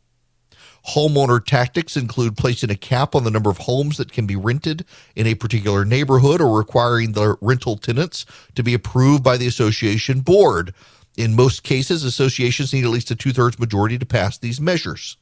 Homeowner 0.90 1.44
tactics 1.44 1.98
include 1.98 2.38
placing 2.38 2.72
a 2.72 2.76
cap 2.76 3.14
on 3.14 3.24
the 3.24 3.32
number 3.32 3.50
of 3.50 3.58
homes 3.58 3.98
that 3.98 4.12
can 4.12 4.26
be 4.26 4.36
rented 4.36 4.86
in 5.16 5.28
a 5.28 5.36
particular 5.36 5.84
neighborhood 5.84 6.42
or 6.42 6.58
requiring 6.58 7.12
the 7.12 7.36
rental 7.42 7.76
tenants 7.76 8.26
to 8.56 8.64
be 8.64 8.74
approved 8.74 9.24
by 9.24 9.38
the 9.38 9.48
association 9.48 10.22
board. 10.22 10.74
In 11.18 11.36
most 11.36 11.64
cases, 11.64 12.04
associations 12.04 12.74
need 12.74 12.86
at 12.86 12.92
least 12.92 13.12
a 13.12 13.16
two 13.16 13.34
thirds 13.34 13.60
majority 13.60 13.98
to 13.98 14.06
pass 14.06 14.38
these 14.38 14.62
measures. 14.62 15.18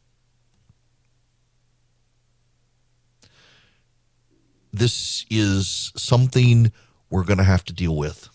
this 4.77 5.25
is 5.29 5.91
something 5.95 6.71
we're 7.09 7.23
going 7.23 7.37
to 7.37 7.43
have 7.43 7.63
to 7.65 7.73
deal 7.73 7.95
with. 7.95 8.29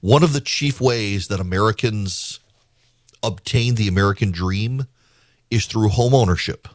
One 0.00 0.22
of 0.22 0.32
the 0.32 0.40
chief 0.40 0.80
ways 0.80 1.28
that 1.28 1.40
Americans 1.40 2.39
obtain 3.22 3.74
the 3.74 3.88
American 3.88 4.30
dream 4.30 4.86
is 5.50 5.66
through 5.66 5.88
home 5.88 6.14
ownership. 6.14 6.68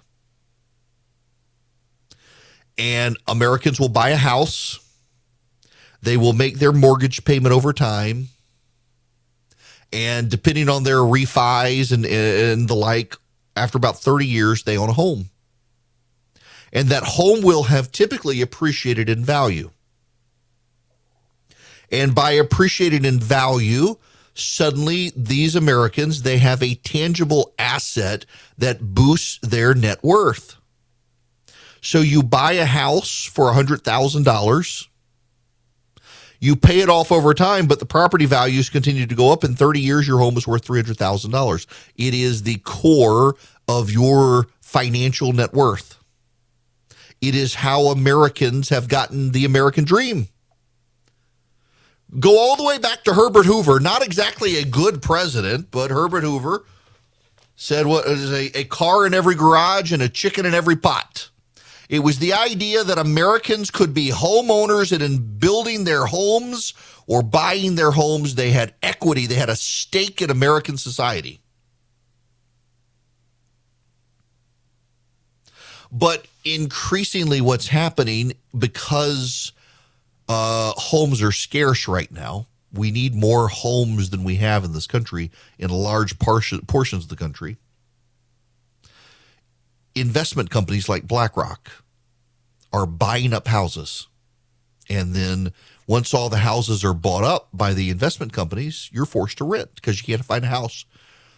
And 2.77 3.17
Americans 3.27 3.79
will 3.79 3.89
buy 3.89 4.09
a 4.09 4.17
house, 4.17 4.79
they 6.01 6.17
will 6.17 6.33
make 6.33 6.59
their 6.59 6.73
mortgage 6.73 7.23
payment 7.25 7.53
over 7.53 7.73
time. 7.73 8.27
And 9.93 10.29
depending 10.29 10.67
on 10.67 10.83
their 10.83 10.97
refis 10.97 11.91
and, 11.93 12.05
and 12.05 12.67
the 12.67 12.75
like, 12.75 13.15
after 13.55 13.77
about 13.77 13.97
30 13.99 14.25
years, 14.25 14.63
they 14.63 14.77
own 14.77 14.89
a 14.89 14.93
home 14.93 15.29
and 16.75 16.89
that 16.89 17.03
home 17.03 17.41
will 17.41 17.63
have 17.63 17.91
typically 17.91 18.41
appreciated 18.41 19.09
in 19.09 19.23
value. 19.23 19.71
And 21.89 22.13
by 22.13 22.31
appreciating 22.31 23.05
in 23.05 23.17
value, 23.17 23.95
suddenly 24.35 25.11
these 25.15 25.55
Americans 25.55 26.21
they 26.21 26.37
have 26.37 26.61
a 26.61 26.75
tangible 26.75 27.53
asset 27.57 28.25
that 28.57 28.93
boosts 28.93 29.39
their 29.41 29.73
net 29.73 30.03
worth. 30.03 30.57
So 31.81 31.99
you 31.99 32.21
buy 32.21 32.53
a 32.53 32.65
house 32.65 33.25
for 33.25 33.51
$100,000. 33.51 34.87
You 36.39 36.55
pay 36.55 36.79
it 36.79 36.89
off 36.89 37.11
over 37.11 37.33
time, 37.33 37.67
but 37.67 37.79
the 37.79 37.85
property 37.85 38.25
values 38.25 38.69
continue 38.69 39.05
to 39.05 39.15
go 39.15 39.31
up. 39.31 39.43
In 39.43 39.55
30 39.55 39.79
years, 39.79 40.07
your 40.07 40.19
home 40.19 40.35
is 40.37 40.47
worth 40.47 40.67
$300,000. 40.67 41.65
It 41.95 42.13
is 42.13 42.43
the 42.43 42.57
core 42.57 43.35
of 43.67 43.89
your 43.89 44.47
financial 44.61 45.31
net 45.31 45.53
worth. 45.53 45.97
It 47.21 47.35
is 47.35 47.55
how 47.55 47.85
Americans 47.85 48.69
have 48.69 48.87
gotten 48.87 49.31
the 49.31 49.45
American 49.45 49.85
dream. 49.85 50.27
Go 52.19 52.39
all 52.39 52.55
the 52.55 52.63
way 52.63 52.77
back 52.77 53.03
to 53.03 53.13
Herbert 53.13 53.45
Hoover, 53.45 53.79
not 53.79 54.05
exactly 54.05 54.57
a 54.57 54.65
good 54.65 55.01
president, 55.01 55.69
but 55.71 55.91
Herbert 55.91 56.23
Hoover 56.23 56.65
said 57.55 57.85
what 57.85 58.05
is 58.05 58.31
a, 58.31 58.59
a 58.59 58.63
car 58.65 59.05
in 59.05 59.13
every 59.13 59.35
garage 59.35 59.91
and 59.91 60.01
a 60.01 60.09
chicken 60.09 60.45
in 60.45 60.53
every 60.53 60.75
pot. 60.75 61.29
It 61.89 61.99
was 61.99 62.19
the 62.19 62.33
idea 62.33 62.83
that 62.83 62.97
Americans 62.97 63.69
could 63.69 63.93
be 63.93 64.09
homeowners 64.09 64.91
and 64.91 65.03
in 65.03 65.37
building 65.37 65.83
their 65.83 66.05
homes 66.05 66.73
or 67.05 67.21
buying 67.21 67.75
their 67.75 67.91
homes, 67.91 68.35
they 68.35 68.51
had 68.51 68.73
equity, 68.81 69.27
they 69.27 69.35
had 69.35 69.49
a 69.49 69.55
stake 69.55 70.21
in 70.21 70.31
American 70.31 70.77
society. 70.77 71.41
But 75.91 76.25
increasingly, 76.43 77.41
what's 77.41 77.67
happening 77.67 78.33
because 78.57 79.51
uh, 80.27 80.73
homes 80.75 81.21
are 81.21 81.31
scarce 81.31 81.87
right 81.87 82.11
now, 82.11 82.47
we 82.71 82.91
need 82.91 83.15
more 83.15 83.47
homes 83.47 84.09
than 84.09 84.23
we 84.23 84.35
have 84.35 84.63
in 84.63 84.73
this 84.73 84.87
country 84.87 85.31
in 85.57 85.69
large 85.69 86.19
portions 86.19 87.03
of 87.03 87.09
the 87.09 87.15
country. 87.15 87.57
Investment 89.93 90.49
companies 90.49 90.89
like 90.89 91.07
BlackRock 91.07 91.71
are 92.73 92.85
buying 92.85 93.33
up 93.33 93.47
houses. 93.47 94.07
And 94.89 95.13
then 95.13 95.53
once 95.87 96.13
all 96.13 96.29
the 96.29 96.37
houses 96.37 96.83
are 96.83 96.93
bought 96.93 97.23
up 97.23 97.47
by 97.53 97.73
the 97.73 97.89
investment 97.89 98.33
companies, 98.33 98.89
you're 98.91 99.05
forced 99.05 99.37
to 99.37 99.45
rent 99.45 99.69
because 99.75 99.99
you 99.99 100.05
can't 100.05 100.25
find 100.25 100.43
a 100.43 100.49
house. 100.49 100.85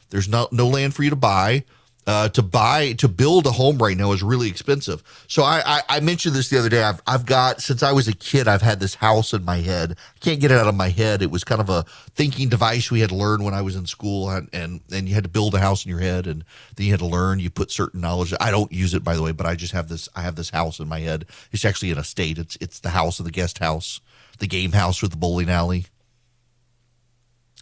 There's 0.09 0.27
no, 0.27 0.47
no 0.51 0.67
land 0.67 0.95
for 0.95 1.03
you 1.03 1.09
to 1.11 1.15
buy 1.15 1.65
uh, 2.07 2.29
to 2.29 2.41
buy 2.41 2.93
to 2.93 3.09
build 3.09 3.45
a 3.45 3.51
home 3.51 3.77
right 3.77 3.97
now 3.97 4.13
is 4.13 4.23
really 4.23 4.47
expensive. 4.47 5.03
So 5.27 5.43
I, 5.43 5.61
I, 5.65 5.81
I 5.89 5.99
mentioned 5.99 6.35
this 6.35 6.49
the 6.49 6.57
other 6.57 6.69
day. 6.69 6.81
I've 6.81 7.01
I've 7.05 7.25
got 7.25 7.61
since 7.61 7.83
I 7.83 7.91
was 7.91 8.07
a 8.07 8.15
kid, 8.15 8.47
I've 8.47 8.61
had 8.61 8.79
this 8.79 8.95
house 8.95 9.33
in 9.33 9.43
my 9.43 9.57
head. 9.57 9.97
I 10.15 10.19
can't 10.19 10.39
get 10.39 10.49
it 10.49 10.57
out 10.57 10.67
of 10.67 10.75
my 10.75 10.87
head. 10.87 11.21
It 11.21 11.29
was 11.29 11.43
kind 11.43 11.59
of 11.59 11.69
a 11.69 11.83
thinking 12.15 12.47
device 12.47 12.89
we 12.89 13.01
had 13.01 13.09
to 13.09 13.15
learn 13.15 13.43
when 13.43 13.53
I 13.53 13.61
was 13.61 13.75
in 13.75 13.85
school, 13.85 14.29
and 14.29 14.47
and, 14.53 14.79
and 14.89 15.09
you 15.09 15.15
had 15.15 15.25
to 15.25 15.29
build 15.29 15.53
a 15.53 15.59
house 15.59 15.85
in 15.85 15.89
your 15.89 15.99
head, 15.99 16.27
and 16.27 16.45
then 16.77 16.85
you 16.85 16.93
had 16.93 17.01
to 17.01 17.05
learn. 17.05 17.39
You 17.39 17.49
put 17.49 17.71
certain 17.71 17.99
knowledge. 17.99 18.33
I 18.39 18.51
don't 18.51 18.71
use 18.71 18.93
it 18.93 19.03
by 19.03 19.15
the 19.17 19.21
way, 19.21 19.33
but 19.33 19.45
I 19.45 19.55
just 19.55 19.73
have 19.73 19.89
this. 19.89 20.07
I 20.15 20.21
have 20.21 20.37
this 20.37 20.51
house 20.51 20.79
in 20.79 20.87
my 20.87 20.99
head. 21.01 21.25
It's 21.51 21.65
actually 21.65 21.91
in 21.91 21.97
a 21.97 22.05
state. 22.05 22.37
It's 22.37 22.57
it's 22.61 22.79
the 22.79 22.91
house 22.91 23.19
of 23.19 23.25
the 23.25 23.31
guest 23.31 23.59
house, 23.59 23.99
the 24.39 24.47
game 24.47 24.71
house 24.71 25.01
with 25.01 25.11
the 25.11 25.17
bowling 25.17 25.49
alley. 25.49 25.87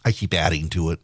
I 0.04 0.12
keep 0.12 0.32
adding 0.32 0.68
to 0.68 0.90
it 0.90 1.00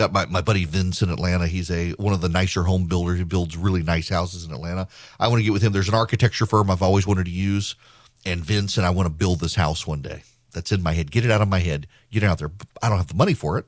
got 0.00 0.12
my, 0.12 0.24
my 0.26 0.40
buddy 0.40 0.64
Vince 0.64 1.02
in 1.02 1.10
Atlanta. 1.10 1.46
He's 1.46 1.70
a 1.70 1.90
one 1.92 2.14
of 2.14 2.22
the 2.22 2.28
nicer 2.28 2.62
home 2.62 2.86
builders. 2.86 3.18
He 3.18 3.24
builds 3.24 3.54
really 3.56 3.82
nice 3.82 4.08
houses 4.08 4.46
in 4.46 4.52
Atlanta. 4.52 4.88
I 5.18 5.28
want 5.28 5.40
to 5.40 5.44
get 5.44 5.52
with 5.52 5.60
him. 5.60 5.72
There's 5.72 5.88
an 5.88 5.94
architecture 5.94 6.46
firm 6.46 6.70
I've 6.70 6.82
always 6.82 7.06
wanted 7.06 7.26
to 7.26 7.30
use, 7.30 7.76
and 8.24 8.40
Vince 8.40 8.78
and 8.78 8.86
I 8.86 8.90
want 8.90 9.06
to 9.06 9.14
build 9.14 9.40
this 9.40 9.56
house 9.56 9.86
one 9.86 10.00
day. 10.00 10.22
That's 10.52 10.72
in 10.72 10.82
my 10.82 10.94
head. 10.94 11.10
Get 11.10 11.26
it 11.26 11.30
out 11.30 11.42
of 11.42 11.48
my 11.48 11.60
head. 11.60 11.86
Get 12.10 12.22
it 12.22 12.26
out 12.26 12.38
there. 12.38 12.50
I 12.82 12.88
don't 12.88 12.96
have 12.96 13.08
the 13.08 13.14
money 13.14 13.34
for 13.34 13.58
it. 13.58 13.66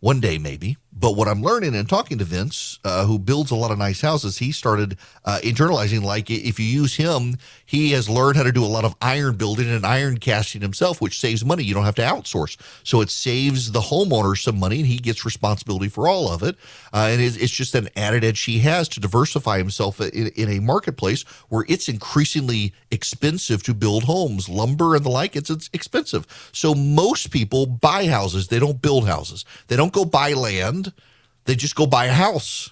One 0.00 0.20
day, 0.20 0.36
maybe. 0.36 0.76
But 0.98 1.14
what 1.14 1.28
I'm 1.28 1.42
learning 1.42 1.74
and 1.74 1.86
talking 1.86 2.16
to 2.18 2.24
Vince, 2.24 2.78
uh, 2.82 3.04
who 3.04 3.18
builds 3.18 3.50
a 3.50 3.54
lot 3.54 3.70
of 3.70 3.76
nice 3.76 4.00
houses, 4.00 4.38
he 4.38 4.50
started 4.50 4.96
uh, 5.26 5.40
internalizing. 5.42 6.02
Like 6.02 6.30
if 6.30 6.58
you 6.58 6.64
use 6.64 6.96
him, 6.96 7.36
he 7.66 7.90
has 7.90 8.08
learned 8.08 8.38
how 8.38 8.44
to 8.44 8.52
do 8.52 8.64
a 8.64 8.66
lot 8.66 8.86
of 8.86 8.96
iron 9.02 9.36
building 9.36 9.68
and 9.68 9.84
iron 9.84 10.16
casting 10.16 10.62
himself, 10.62 11.02
which 11.02 11.20
saves 11.20 11.44
money. 11.44 11.64
You 11.64 11.74
don't 11.74 11.84
have 11.84 11.96
to 11.96 12.02
outsource, 12.02 12.56
so 12.82 13.02
it 13.02 13.10
saves 13.10 13.72
the 13.72 13.80
homeowner 13.80 14.38
some 14.38 14.58
money, 14.58 14.78
and 14.78 14.86
he 14.86 14.96
gets 14.96 15.26
responsibility 15.26 15.88
for 15.88 16.08
all 16.08 16.32
of 16.32 16.42
it. 16.42 16.56
Uh, 16.94 17.08
and 17.10 17.20
it's, 17.20 17.36
it's, 17.36 17.52
just 17.52 17.74
an 17.74 17.88
added 17.96 18.24
edge 18.24 18.42
he 18.42 18.60
has 18.60 18.88
to 18.88 19.00
diversify 19.00 19.58
himself 19.58 20.00
in, 20.00 20.28
in 20.28 20.48
a 20.48 20.60
marketplace 20.60 21.22
where 21.48 21.66
it's 21.68 21.88
increasingly 21.88 22.72
expensive 22.90 23.62
to 23.62 23.74
build 23.74 24.04
homes, 24.04 24.48
lumber 24.48 24.94
and 24.94 25.04
the 25.04 25.10
like. 25.10 25.36
It's, 25.36 25.50
it's 25.50 25.68
expensive, 25.74 26.26
so 26.52 26.74
most 26.74 27.30
people 27.30 27.66
buy 27.66 28.06
houses. 28.06 28.48
They 28.48 28.58
don't 28.58 28.80
build 28.80 29.06
houses. 29.06 29.44
They 29.68 29.76
don't 29.76 29.92
go 29.92 30.06
buy 30.06 30.32
land 30.32 30.85
they 31.46 31.54
just 31.54 31.74
go 31.74 31.86
buy 31.86 32.06
a 32.06 32.12
house. 32.12 32.70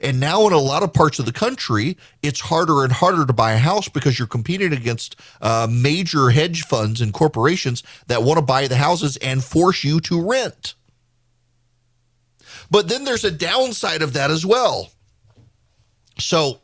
And 0.00 0.18
now, 0.18 0.48
in 0.48 0.52
a 0.52 0.58
lot 0.58 0.82
of 0.82 0.92
parts 0.92 1.20
of 1.20 1.26
the 1.26 1.32
country, 1.32 1.96
it's 2.24 2.40
harder 2.40 2.82
and 2.82 2.92
harder 2.92 3.24
to 3.24 3.32
buy 3.32 3.52
a 3.52 3.58
house 3.58 3.88
because 3.88 4.18
you're 4.18 4.26
competing 4.26 4.72
against 4.72 5.14
uh, 5.40 5.68
major 5.70 6.30
hedge 6.30 6.62
funds 6.62 7.00
and 7.00 7.12
corporations 7.12 7.84
that 8.08 8.24
want 8.24 8.38
to 8.38 8.44
buy 8.44 8.66
the 8.66 8.76
houses 8.76 9.16
and 9.18 9.44
force 9.44 9.84
you 9.84 10.00
to 10.00 10.20
rent. 10.20 10.74
But 12.68 12.88
then 12.88 13.04
there's 13.04 13.24
a 13.24 13.30
downside 13.30 14.02
of 14.02 14.14
that 14.14 14.32
as 14.32 14.44
well. 14.44 14.90
So, 16.18 16.60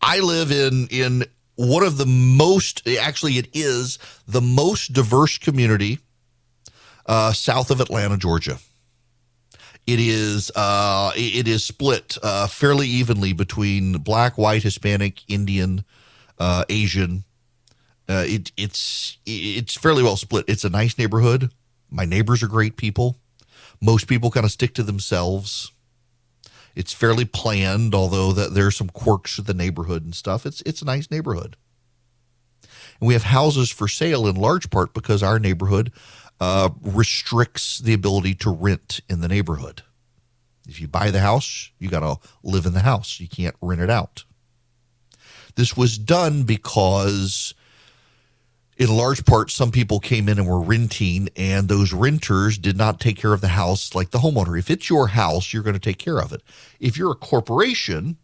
I 0.00 0.20
live 0.20 0.52
in 0.52 0.86
in 0.90 1.24
one 1.56 1.82
of 1.82 1.96
the 1.96 2.06
most, 2.06 2.86
actually, 2.86 3.34
it 3.34 3.48
is 3.52 3.98
the 4.28 4.40
most 4.40 4.92
diverse 4.92 5.38
community 5.38 5.98
uh, 7.06 7.32
south 7.32 7.70
of 7.70 7.80
Atlanta, 7.80 8.16
Georgia. 8.16 8.58
It 9.86 10.00
is 10.00 10.50
uh, 10.56 11.12
it 11.14 11.46
is 11.46 11.62
split 11.62 12.16
uh, 12.22 12.46
fairly 12.46 12.86
evenly 12.86 13.34
between 13.34 13.98
black, 13.98 14.38
white, 14.38 14.62
Hispanic, 14.62 15.22
Indian, 15.28 15.84
uh, 16.38 16.64
Asian. 16.70 17.24
Uh, 18.08 18.24
it, 18.26 18.52
it's 18.56 19.18
it's 19.26 19.76
fairly 19.76 20.02
well 20.02 20.16
split. 20.16 20.46
It's 20.48 20.64
a 20.64 20.70
nice 20.70 20.96
neighborhood. 20.96 21.50
My 21.90 22.06
neighbors 22.06 22.42
are 22.42 22.48
great 22.48 22.76
people. 22.76 23.18
Most 23.80 24.08
people 24.08 24.30
kind 24.30 24.46
of 24.46 24.52
stick 24.52 24.74
to 24.74 24.82
themselves. 24.82 25.70
It's 26.74 26.92
fairly 26.92 27.24
planned, 27.26 27.94
although 27.94 28.32
that 28.32 28.54
there 28.54 28.66
are 28.66 28.72
some 28.72 28.88
quirks 28.88 29.36
to 29.36 29.42
the 29.42 29.54
neighborhood 29.54 30.02
and 30.02 30.14
stuff. 30.14 30.46
It's 30.46 30.62
it's 30.64 30.80
a 30.80 30.86
nice 30.86 31.10
neighborhood. 31.10 31.56
And 33.00 33.06
we 33.08 33.14
have 33.14 33.24
houses 33.24 33.70
for 33.70 33.86
sale 33.86 34.26
in 34.26 34.36
large 34.36 34.70
part 34.70 34.94
because 34.94 35.22
our 35.22 35.38
neighborhood 35.38 35.92
uh, 36.40 36.70
restricts 36.82 37.78
the 37.78 37.94
ability 37.94 38.34
to 38.34 38.50
rent 38.50 39.00
in 39.08 39.20
the 39.20 39.28
neighborhood. 39.28 39.82
If 40.68 40.80
you 40.80 40.88
buy 40.88 41.10
the 41.10 41.20
house, 41.20 41.70
you 41.78 41.90
got 41.90 42.00
to 42.00 42.16
live 42.42 42.66
in 42.66 42.72
the 42.72 42.80
house. 42.80 43.20
You 43.20 43.28
can't 43.28 43.56
rent 43.60 43.80
it 43.80 43.90
out. 43.90 44.24
This 45.56 45.76
was 45.76 45.98
done 45.98 46.42
because 46.42 47.54
in 48.76 48.88
large 48.88 49.24
part, 49.24 49.50
some 49.50 49.70
people 49.70 50.00
came 50.00 50.28
in 50.28 50.38
and 50.38 50.48
were 50.48 50.60
renting, 50.60 51.28
and 51.36 51.68
those 51.68 51.92
renters 51.92 52.58
did 52.58 52.76
not 52.76 52.98
take 52.98 53.16
care 53.16 53.32
of 53.32 53.40
the 53.40 53.48
house 53.48 53.94
like 53.94 54.10
the 54.10 54.18
homeowner. 54.18 54.58
If 54.58 54.70
it's 54.70 54.90
your 54.90 55.08
house, 55.08 55.52
you're 55.52 55.62
going 55.62 55.74
to 55.74 55.80
take 55.80 55.98
care 55.98 56.18
of 56.18 56.32
it. 56.32 56.42
If 56.80 56.96
you're 56.96 57.12
a 57.12 57.16
corporation 57.16 58.16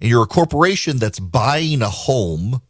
and 0.00 0.10
you're 0.10 0.24
a 0.24 0.28
corporation 0.28 0.98
that's 0.98 1.20
buying 1.20 1.80
a 1.80 1.90
home 1.90 2.60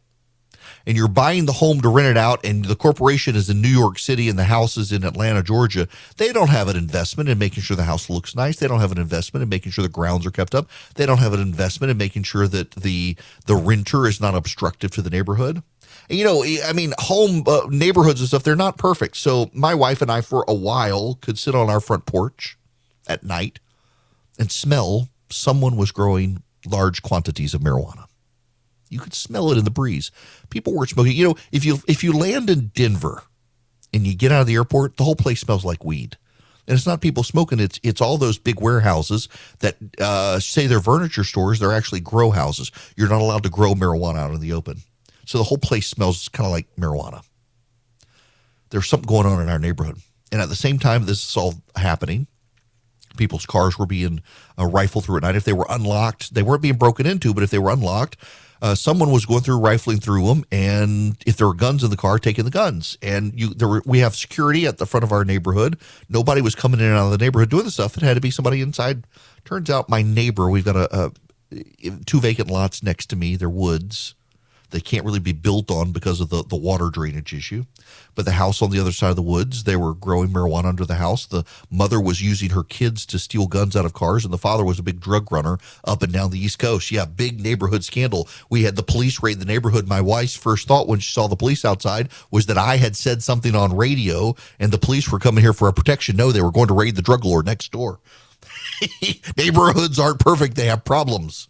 and 0.86 0.96
you're 0.96 1.08
buying 1.08 1.46
the 1.46 1.52
home 1.52 1.80
to 1.80 1.88
rent 1.88 2.08
it 2.08 2.16
out, 2.16 2.44
and 2.44 2.64
the 2.64 2.76
corporation 2.76 3.36
is 3.36 3.48
in 3.48 3.60
New 3.60 3.68
York 3.68 3.98
City 3.98 4.28
and 4.28 4.38
the 4.38 4.44
house 4.44 4.76
is 4.76 4.92
in 4.92 5.04
Atlanta, 5.04 5.42
Georgia, 5.42 5.88
they 6.16 6.32
don't 6.32 6.50
have 6.50 6.68
an 6.68 6.76
investment 6.76 7.28
in 7.28 7.38
making 7.38 7.62
sure 7.62 7.76
the 7.76 7.84
house 7.84 8.10
looks 8.10 8.34
nice. 8.34 8.56
They 8.58 8.68
don't 8.68 8.80
have 8.80 8.92
an 8.92 8.98
investment 8.98 9.42
in 9.42 9.48
making 9.48 9.72
sure 9.72 9.82
the 9.82 9.88
grounds 9.88 10.26
are 10.26 10.30
kept 10.30 10.54
up. 10.54 10.68
They 10.94 11.06
don't 11.06 11.18
have 11.18 11.32
an 11.32 11.40
investment 11.40 11.90
in 11.90 11.96
making 11.96 12.24
sure 12.24 12.46
that 12.48 12.72
the 12.72 13.16
the 13.46 13.56
renter 13.56 14.06
is 14.06 14.20
not 14.20 14.34
obstructive 14.34 14.90
to 14.92 15.02
the 15.02 15.10
neighborhood 15.10 15.62
you 16.08 16.24
know, 16.24 16.44
I 16.44 16.72
mean, 16.72 16.92
home 16.98 17.44
uh, 17.46 17.62
neighborhoods 17.70 18.20
and 18.20 18.28
stuff, 18.28 18.42
they're 18.42 18.56
not 18.56 18.76
perfect. 18.76 19.16
So 19.16 19.50
my 19.52 19.74
wife 19.74 20.02
and 20.02 20.10
I, 20.10 20.20
for 20.20 20.44
a 20.46 20.54
while, 20.54 21.14
could 21.20 21.38
sit 21.38 21.54
on 21.54 21.70
our 21.70 21.80
front 21.80 22.06
porch 22.06 22.58
at 23.06 23.22
night 23.22 23.58
and 24.38 24.50
smell 24.50 25.08
someone 25.30 25.76
was 25.76 25.92
growing 25.92 26.42
large 26.66 27.02
quantities 27.02 27.54
of 27.54 27.60
marijuana. 27.60 28.06
You 28.94 29.00
could 29.00 29.12
smell 29.12 29.50
it 29.50 29.58
in 29.58 29.64
the 29.64 29.72
breeze. 29.72 30.12
People 30.50 30.72
were 30.72 30.86
smoking. 30.86 31.16
You 31.16 31.30
know, 31.30 31.34
if 31.50 31.64
you 31.64 31.78
if 31.88 32.04
you 32.04 32.12
land 32.12 32.48
in 32.48 32.68
Denver 32.68 33.24
and 33.92 34.06
you 34.06 34.14
get 34.14 34.30
out 34.30 34.42
of 34.42 34.46
the 34.46 34.54
airport, 34.54 34.96
the 34.96 35.02
whole 35.02 35.16
place 35.16 35.40
smells 35.40 35.64
like 35.64 35.84
weed. 35.84 36.16
And 36.68 36.76
it's 36.76 36.86
not 36.86 37.00
people 37.00 37.24
smoking. 37.24 37.58
It's 37.58 37.80
it's 37.82 38.00
all 38.00 38.18
those 38.18 38.38
big 38.38 38.60
warehouses 38.60 39.28
that 39.58 39.74
uh, 40.00 40.38
say 40.38 40.68
they're 40.68 40.80
furniture 40.80 41.24
stores. 41.24 41.58
They're 41.58 41.72
actually 41.72 42.02
grow 42.02 42.30
houses. 42.30 42.70
You're 42.96 43.08
not 43.08 43.20
allowed 43.20 43.42
to 43.42 43.50
grow 43.50 43.74
marijuana 43.74 44.18
out 44.18 44.32
in 44.32 44.40
the 44.40 44.52
open. 44.52 44.78
So 45.26 45.38
the 45.38 45.44
whole 45.44 45.58
place 45.58 45.88
smells 45.88 46.28
kind 46.28 46.46
of 46.46 46.52
like 46.52 46.68
marijuana. 46.76 47.24
There's 48.70 48.86
something 48.86 49.08
going 49.08 49.26
on 49.26 49.42
in 49.42 49.48
our 49.48 49.58
neighborhood. 49.58 49.96
And 50.30 50.40
at 50.40 50.48
the 50.48 50.54
same 50.54 50.78
time, 50.78 51.06
this 51.06 51.28
is 51.28 51.36
all 51.36 51.54
happening. 51.74 52.28
People's 53.16 53.46
cars 53.46 53.76
were 53.76 53.86
being 53.86 54.22
uh, 54.56 54.66
rifled 54.66 55.04
through 55.04 55.16
at 55.16 55.22
night. 55.22 55.36
If 55.36 55.44
they 55.44 55.52
were 55.52 55.66
unlocked, 55.68 56.34
they 56.34 56.42
weren't 56.42 56.62
being 56.62 56.76
broken 56.76 57.06
into, 57.06 57.34
but 57.34 57.42
if 57.42 57.50
they 57.50 57.58
were 57.58 57.70
unlocked, 57.70 58.16
uh, 58.64 58.74
someone 58.74 59.10
was 59.10 59.26
going 59.26 59.42
through 59.42 59.58
rifling 59.58 59.98
through 59.98 60.26
them, 60.26 60.42
and 60.50 61.22
if 61.26 61.36
there 61.36 61.46
were 61.46 61.52
guns 61.52 61.84
in 61.84 61.90
the 61.90 61.98
car, 61.98 62.18
taking 62.18 62.46
the 62.46 62.50
guns. 62.50 62.96
And 63.02 63.38
you, 63.38 63.52
there 63.52 63.68
were, 63.68 63.82
we 63.84 63.98
have 63.98 64.16
security 64.16 64.66
at 64.66 64.78
the 64.78 64.86
front 64.86 65.04
of 65.04 65.12
our 65.12 65.22
neighborhood. 65.22 65.78
Nobody 66.08 66.40
was 66.40 66.54
coming 66.54 66.80
in 66.80 66.86
and 66.86 66.96
out 66.96 67.04
of 67.04 67.10
the 67.12 67.22
neighborhood 67.22 67.50
doing 67.50 67.64
the 67.64 67.70
stuff. 67.70 67.94
It 67.98 68.02
had 68.02 68.14
to 68.14 68.22
be 68.22 68.30
somebody 68.30 68.62
inside. 68.62 69.06
Turns 69.44 69.68
out, 69.68 69.90
my 69.90 70.00
neighbor. 70.00 70.48
We've 70.48 70.64
got 70.64 70.76
a, 70.76 71.12
a 71.52 71.90
two 72.06 72.20
vacant 72.20 72.50
lots 72.50 72.82
next 72.82 73.10
to 73.10 73.16
me. 73.16 73.36
They're 73.36 73.50
woods. 73.50 74.14
They 74.74 74.80
can't 74.80 75.04
really 75.04 75.20
be 75.20 75.30
built 75.30 75.70
on 75.70 75.92
because 75.92 76.20
of 76.20 76.30
the, 76.30 76.42
the 76.42 76.56
water 76.56 76.90
drainage 76.90 77.32
issue. 77.32 77.64
But 78.16 78.24
the 78.24 78.32
house 78.32 78.60
on 78.60 78.70
the 78.70 78.80
other 78.80 78.90
side 78.90 79.10
of 79.10 79.14
the 79.14 79.22
woods, 79.22 79.62
they 79.62 79.76
were 79.76 79.94
growing 79.94 80.30
marijuana 80.30 80.64
under 80.64 80.84
the 80.84 80.96
house. 80.96 81.26
The 81.26 81.44
mother 81.70 82.00
was 82.00 82.20
using 82.20 82.50
her 82.50 82.64
kids 82.64 83.06
to 83.06 83.20
steal 83.20 83.46
guns 83.46 83.76
out 83.76 83.84
of 83.84 83.92
cars, 83.92 84.24
and 84.24 84.34
the 84.34 84.36
father 84.36 84.64
was 84.64 84.80
a 84.80 84.82
big 84.82 84.98
drug 84.98 85.30
runner 85.30 85.58
up 85.84 86.02
and 86.02 86.12
down 86.12 86.32
the 86.32 86.40
East 86.40 86.58
Coast. 86.58 86.90
Yeah, 86.90 87.04
big 87.04 87.40
neighborhood 87.40 87.84
scandal. 87.84 88.28
We 88.50 88.64
had 88.64 88.74
the 88.74 88.82
police 88.82 89.22
raid 89.22 89.38
the 89.38 89.44
neighborhood. 89.44 89.86
My 89.86 90.00
wife's 90.00 90.34
first 90.34 90.66
thought 90.66 90.88
when 90.88 90.98
she 90.98 91.12
saw 91.12 91.28
the 91.28 91.36
police 91.36 91.64
outside 91.64 92.08
was 92.32 92.46
that 92.46 92.58
I 92.58 92.78
had 92.78 92.96
said 92.96 93.22
something 93.22 93.54
on 93.54 93.76
radio 93.76 94.34
and 94.58 94.72
the 94.72 94.78
police 94.78 95.08
were 95.08 95.20
coming 95.20 95.44
here 95.44 95.52
for 95.52 95.68
a 95.68 95.72
protection. 95.72 96.16
No, 96.16 96.32
they 96.32 96.42
were 96.42 96.50
going 96.50 96.66
to 96.66 96.74
raid 96.74 96.96
the 96.96 97.02
drug 97.02 97.24
lord 97.24 97.46
next 97.46 97.70
door. 97.70 98.00
Neighborhoods 99.36 100.00
aren't 100.00 100.18
perfect, 100.18 100.56
they 100.56 100.66
have 100.66 100.84
problems 100.84 101.48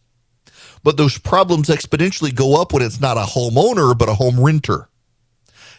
but 0.84 0.96
those 0.96 1.18
problems 1.18 1.68
exponentially 1.68 2.32
go 2.32 2.60
up 2.60 2.72
when 2.72 2.82
it's 2.82 3.00
not 3.00 3.16
a 3.16 3.22
homeowner, 3.22 3.96
but 3.98 4.08
a 4.08 4.14
home 4.14 4.38
renter. 4.38 4.88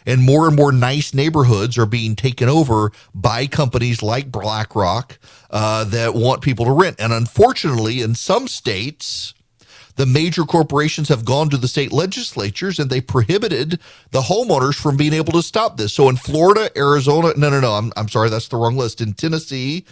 And 0.04 0.20
more 0.20 0.46
and 0.46 0.54
more 0.54 0.70
nice 0.70 1.14
neighborhoods 1.14 1.78
are 1.78 1.86
being 1.86 2.14
taken 2.14 2.48
over 2.48 2.92
by 3.14 3.46
companies 3.46 4.02
like 4.02 4.30
BlackRock 4.30 5.18
uh, 5.50 5.84
that 5.84 6.14
want 6.14 6.42
people 6.42 6.66
to 6.66 6.72
rent. 6.72 7.00
And 7.00 7.12
unfortunately, 7.12 8.02
in 8.02 8.14
some 8.14 8.46
states, 8.46 9.34
the 9.96 10.06
major 10.06 10.44
corporations 10.44 11.08
have 11.08 11.24
gone 11.24 11.50
to 11.50 11.56
the 11.56 11.66
state 11.66 11.90
legislatures 11.90 12.78
and 12.78 12.88
they 12.90 13.00
prohibited 13.00 13.80
the 14.10 14.20
homeowners 14.20 14.74
from 14.74 14.96
being 14.96 15.14
able 15.14 15.32
to 15.32 15.42
stop 15.42 15.76
this. 15.76 15.92
So 15.92 16.08
in 16.08 16.16
Florida, 16.16 16.70
Arizona, 16.76 17.32
no, 17.36 17.50
no, 17.50 17.60
no, 17.60 17.72
I'm, 17.72 17.92
I'm 17.96 18.08
sorry, 18.08 18.28
that's 18.28 18.48
the 18.48 18.58
wrong 18.58 18.76
list. 18.76 19.00
In 19.00 19.14
Tennessee, 19.14 19.84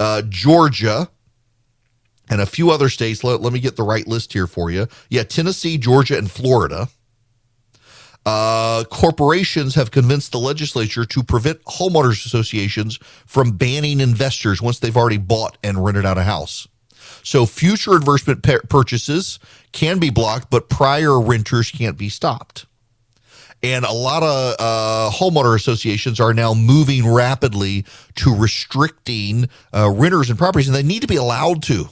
uh, 0.00 0.22
Georgia, 0.28 1.10
and 2.30 2.40
a 2.40 2.46
few 2.46 2.70
other 2.70 2.88
states. 2.88 3.22
Let, 3.22 3.42
let 3.42 3.52
me 3.52 3.60
get 3.60 3.76
the 3.76 3.82
right 3.82 4.06
list 4.06 4.32
here 4.32 4.46
for 4.46 4.70
you. 4.70 4.86
Yeah, 5.10 5.24
Tennessee, 5.24 5.76
Georgia, 5.76 6.16
and 6.16 6.30
Florida. 6.30 6.88
Uh, 8.24 8.84
corporations 8.84 9.74
have 9.74 9.90
convinced 9.90 10.32
the 10.32 10.38
legislature 10.38 11.04
to 11.06 11.22
prevent 11.22 11.62
homeowners 11.64 12.24
associations 12.24 12.98
from 13.26 13.52
banning 13.52 14.00
investors 14.00 14.62
once 14.62 14.78
they've 14.78 14.96
already 14.96 15.18
bought 15.18 15.58
and 15.64 15.84
rented 15.84 16.06
out 16.06 16.18
a 16.18 16.22
house. 16.22 16.68
So 17.22 17.46
future 17.46 17.96
investment 17.96 18.46
purchases 18.68 19.38
can 19.72 19.98
be 19.98 20.10
blocked, 20.10 20.50
but 20.50 20.68
prior 20.68 21.20
renters 21.20 21.70
can't 21.70 21.98
be 21.98 22.08
stopped. 22.08 22.66
And 23.62 23.84
a 23.84 23.92
lot 23.92 24.22
of 24.22 24.54
uh, 24.58 25.10
homeowner 25.12 25.54
associations 25.54 26.18
are 26.18 26.32
now 26.32 26.54
moving 26.54 27.10
rapidly 27.12 27.84
to 28.16 28.34
restricting 28.34 29.50
uh, 29.74 29.90
renters 29.90 30.30
and 30.30 30.38
properties, 30.38 30.68
and 30.68 30.74
they 30.74 30.82
need 30.82 31.02
to 31.02 31.08
be 31.08 31.16
allowed 31.16 31.62
to. 31.64 31.88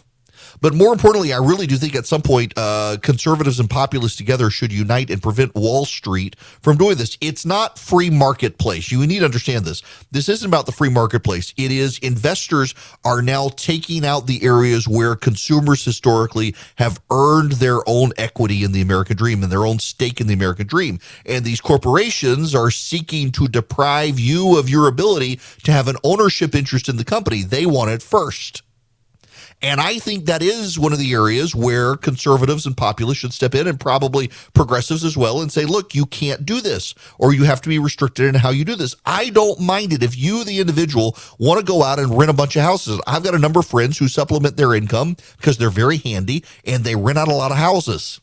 But 0.61 0.75
more 0.75 0.93
importantly, 0.93 1.33
I 1.33 1.39
really 1.39 1.67
do 1.67 1.77
think 1.77 1.95
at 1.95 2.07
some 2.07 2.23
point 2.23 2.53
uh, 2.57 2.97
conservatives 3.03 3.61
and 3.61 3.71
populists 3.71 4.17
together 4.17 4.51
should 4.51 4.73
unite 4.73 5.11
and 5.11 5.23
prevent 5.23 5.55
Wall 5.55 5.85
Street 5.85 6.37
from 6.39 6.77
doing 6.77 6.97
this. 6.97 7.17
It's 7.21 7.47
not 7.47 7.79
free 7.79 8.11
marketplace. 8.11 8.91
You 8.91 9.07
need 9.07 9.21
to 9.21 9.25
understand 9.25 9.65
this. 9.65 9.83
This 10.11 10.29
isn't 10.29 10.47
about 10.47 10.67
the 10.67 10.73
free 10.73 10.89
marketplace. 10.89 11.53
It 11.57 11.71
is 11.71 11.99
investors 11.99 12.75
are 13.05 13.23
now 13.23 13.51
taking 13.51 14.05
out 14.05 14.27
the 14.27 14.43
areas 14.43 14.89
where 14.89 15.15
consumers 15.15 15.85
historically 15.85 16.55
have 16.77 17.01
earned 17.11 17.53
their 17.53 17.79
own 17.87 18.13
equity 18.17 18.65
in 18.65 18.73
the 18.73 18.81
American 18.81 19.17
dream 19.17 19.43
and 19.43 19.53
their 19.53 19.67
own 19.67 19.79
stake 19.79 20.21
in 20.21 20.27
the 20.27 20.35
American 20.35 20.67
dream. 20.67 20.99
And 21.27 21.45
these 21.45 21.61
corporations 21.61 22.55
are 22.55 22.71
seeking 22.71 23.31
to 23.33 23.49
deprive 23.49 24.19
you 24.19 24.59
of 24.59 24.69
your 24.69 24.89
ability 24.89 25.41
to 25.65 25.73
have 25.73 25.89
an 25.89 25.97
ownership 26.05 26.55
interest 26.55 26.89
in 26.89 26.97
the 26.97 27.05
company. 27.05 27.43
They 27.43 27.67
want 27.67 27.91
it 27.91 28.03
first. 28.03 28.63
And 29.61 29.81
I 29.81 29.99
think 29.99 30.27
that 30.27 30.43
is 30.43 30.79
one 30.79 30.93
of 30.93 31.01
the 31.01 31.13
areas 31.13 31.55
where 31.55 31.97
conservatives 31.97 32.65
and 32.65 32.77
populists 32.77 33.19
should 33.19 33.33
step 33.33 33.55
in 33.55 33.67
and 33.67 33.79
probably 33.79 34.31
progressives 34.55 35.05
as 35.05 35.17
well 35.17 35.41
and 35.41 35.51
say, 35.51 35.65
look, 35.65 35.95
you 35.95 36.07
can't 36.07 36.47
do 36.47 36.61
this 36.61 36.95
or 37.19 37.35
you 37.35 37.45
have 37.45 37.61
to 37.63 37.69
be 37.69 37.79
restricted 37.79 38.27
in 38.27 38.37
how 38.37 38.51
you 38.51 38.65
do 38.65 38.77
this. 38.77 38.95
I 39.05 39.31
don't 39.31 39.61
mind 39.61 39.93
it 39.93 40.03
if 40.03 40.17
you, 40.17 40.45
the 40.45 40.61
individual, 40.61 41.17
want 41.39 41.59
to 41.59 41.67
go 41.67 41.83
out 41.83 41.99
and 41.99 42.17
rent 42.17 42.31
a 42.31 42.35
bunch 42.35 42.55
of 42.55 42.63
houses. 42.63 43.01
I've 43.07 43.25
got 43.25 43.35
a 43.35 43.39
number 43.39 43.61
of 43.61 43.67
friends 43.67 43.99
who 43.99 44.07
supplement 44.07 44.57
their 44.57 44.75
income 44.75 45.17
because 45.39 45.59
they're 45.59 45.71
very 45.71 45.97
handy 45.97 46.45
and 46.65 46.85
they 46.85 46.95
rent 46.95 47.19
out 47.19 47.29
a 47.29 47.35
lot 47.35 47.51
of 47.51 47.59
houses. 47.59 48.21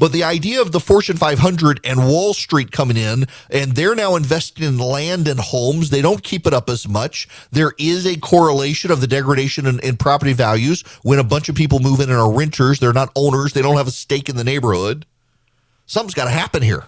But 0.00 0.12
the 0.12 0.24
idea 0.24 0.62
of 0.62 0.72
the 0.72 0.80
Fortune 0.80 1.18
500 1.18 1.80
and 1.84 2.08
Wall 2.08 2.32
Street 2.32 2.72
coming 2.72 2.96
in, 2.96 3.26
and 3.50 3.72
they're 3.72 3.94
now 3.94 4.16
investing 4.16 4.64
in 4.64 4.78
land 4.78 5.28
and 5.28 5.38
homes, 5.38 5.90
they 5.90 6.00
don't 6.00 6.22
keep 6.22 6.46
it 6.46 6.54
up 6.54 6.70
as 6.70 6.88
much. 6.88 7.28
There 7.50 7.74
is 7.78 8.06
a 8.06 8.16
correlation 8.16 8.90
of 8.90 9.02
the 9.02 9.06
degradation 9.06 9.66
in, 9.66 9.78
in 9.80 9.98
property 9.98 10.32
values 10.32 10.80
when 11.02 11.18
a 11.18 11.24
bunch 11.24 11.50
of 11.50 11.54
people 11.54 11.80
move 11.80 12.00
in 12.00 12.08
and 12.08 12.18
are 12.18 12.32
renters. 12.32 12.78
They're 12.78 12.94
not 12.94 13.12
owners, 13.14 13.52
they 13.52 13.60
don't 13.60 13.76
have 13.76 13.88
a 13.88 13.92
stake 13.92 14.30
in 14.30 14.36
the 14.36 14.42
neighborhood. 14.42 15.04
Something's 15.84 16.14
got 16.14 16.24
to 16.24 16.30
happen 16.30 16.62
here. 16.62 16.86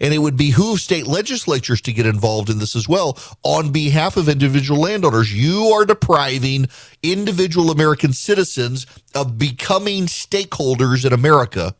And 0.00 0.14
it 0.14 0.18
would 0.20 0.38
behoove 0.38 0.80
state 0.80 1.06
legislatures 1.06 1.82
to 1.82 1.92
get 1.92 2.06
involved 2.06 2.48
in 2.48 2.60
this 2.60 2.74
as 2.74 2.88
well 2.88 3.18
on 3.42 3.72
behalf 3.72 4.16
of 4.16 4.30
individual 4.30 4.80
landowners. 4.80 5.34
You 5.34 5.64
are 5.74 5.84
depriving 5.84 6.68
individual 7.02 7.70
American 7.70 8.14
citizens 8.14 8.86
of 9.14 9.36
becoming 9.36 10.06
stakeholders 10.06 11.04
in 11.04 11.12
America 11.12 11.74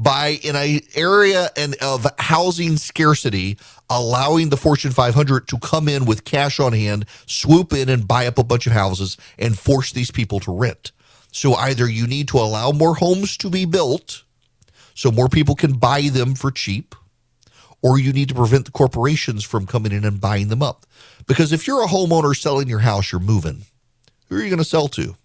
by 0.00 0.40
in 0.42 0.56
a 0.56 0.80
area 0.94 1.50
and 1.58 1.76
of 1.82 2.06
housing 2.18 2.78
scarcity 2.78 3.58
allowing 3.90 4.48
the 4.48 4.56
fortune 4.56 4.92
500 4.92 5.46
to 5.48 5.58
come 5.58 5.88
in 5.88 6.06
with 6.06 6.24
cash 6.24 6.58
on 6.58 6.72
hand 6.72 7.04
swoop 7.26 7.74
in 7.74 7.90
and 7.90 8.08
buy 8.08 8.26
up 8.26 8.38
a 8.38 8.44
bunch 8.44 8.66
of 8.66 8.72
houses 8.72 9.18
and 9.38 9.58
force 9.58 9.92
these 9.92 10.10
people 10.10 10.40
to 10.40 10.56
rent. 10.56 10.92
So 11.32 11.54
either 11.54 11.88
you 11.88 12.06
need 12.06 12.28
to 12.28 12.38
allow 12.38 12.72
more 12.72 12.94
homes 12.94 13.36
to 13.38 13.50
be 13.50 13.66
built 13.66 14.24
so 14.94 15.10
more 15.10 15.28
people 15.28 15.54
can 15.54 15.74
buy 15.74 16.08
them 16.10 16.34
for 16.34 16.50
cheap 16.50 16.94
or 17.82 17.98
you 17.98 18.12
need 18.12 18.30
to 18.30 18.34
prevent 18.34 18.64
the 18.64 18.72
corporations 18.72 19.44
from 19.44 19.66
coming 19.66 19.92
in 19.92 20.04
and 20.04 20.20
buying 20.20 20.48
them 20.48 20.62
up. 20.62 20.86
Because 21.26 21.52
if 21.52 21.66
you're 21.66 21.84
a 21.84 21.88
homeowner 21.88 22.34
selling 22.34 22.68
your 22.68 22.80
house 22.80 23.12
you're 23.12 23.20
moving. 23.20 23.64
Who 24.28 24.36
are 24.36 24.42
you 24.42 24.48
going 24.48 24.58
to 24.58 24.64
sell 24.64 24.88
to? 24.88 25.16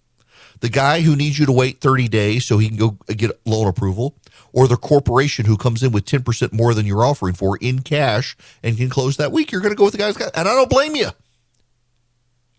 The 0.60 0.68
guy 0.68 1.00
who 1.00 1.16
needs 1.16 1.38
you 1.38 1.46
to 1.46 1.52
wait 1.52 1.80
30 1.80 2.08
days 2.08 2.44
so 2.44 2.58
he 2.58 2.68
can 2.68 2.76
go 2.76 2.98
get 3.08 3.30
loan 3.46 3.68
approval, 3.68 4.16
or 4.52 4.66
the 4.66 4.76
corporation 4.76 5.46
who 5.46 5.56
comes 5.56 5.82
in 5.82 5.92
with 5.92 6.04
10% 6.04 6.52
more 6.52 6.74
than 6.74 6.86
you're 6.86 7.04
offering 7.04 7.34
for 7.34 7.56
in 7.58 7.80
cash 7.80 8.36
and 8.62 8.76
can 8.76 8.88
close 8.88 9.16
that 9.16 9.32
week, 9.32 9.52
you're 9.52 9.60
going 9.60 9.72
to 9.72 9.76
go 9.76 9.84
with 9.84 9.92
the 9.92 9.98
guy's 9.98 10.16
guy. 10.16 10.30
And 10.34 10.48
I 10.48 10.54
don't 10.54 10.70
blame 10.70 10.94
you. 10.94 11.08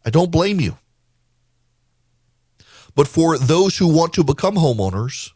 I 0.06 0.10
don't 0.10 0.32
blame 0.32 0.60
you. 0.60 0.78
But 2.96 3.08
for 3.08 3.38
those 3.38 3.78
who 3.78 3.88
want 3.88 4.13
to 4.13 4.24
become 4.24 4.56
homeowners, 4.56 5.32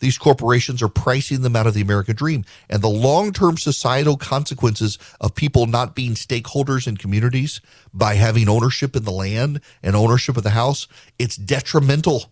these 0.00 0.18
corporations 0.18 0.82
are 0.82 0.88
pricing 0.88 1.42
them 1.42 1.56
out 1.56 1.66
of 1.66 1.74
the 1.74 1.80
American 1.80 2.16
dream. 2.16 2.44
And 2.68 2.82
the 2.82 2.88
long 2.88 3.32
term 3.32 3.56
societal 3.56 4.16
consequences 4.16 4.98
of 5.20 5.34
people 5.34 5.66
not 5.66 5.94
being 5.94 6.14
stakeholders 6.14 6.86
in 6.86 6.96
communities 6.96 7.60
by 7.94 8.14
having 8.14 8.48
ownership 8.48 8.94
in 8.94 9.04
the 9.04 9.12
land 9.12 9.60
and 9.82 9.96
ownership 9.96 10.36
of 10.36 10.42
the 10.42 10.50
house, 10.50 10.86
it's 11.18 11.36
detrimental. 11.36 12.30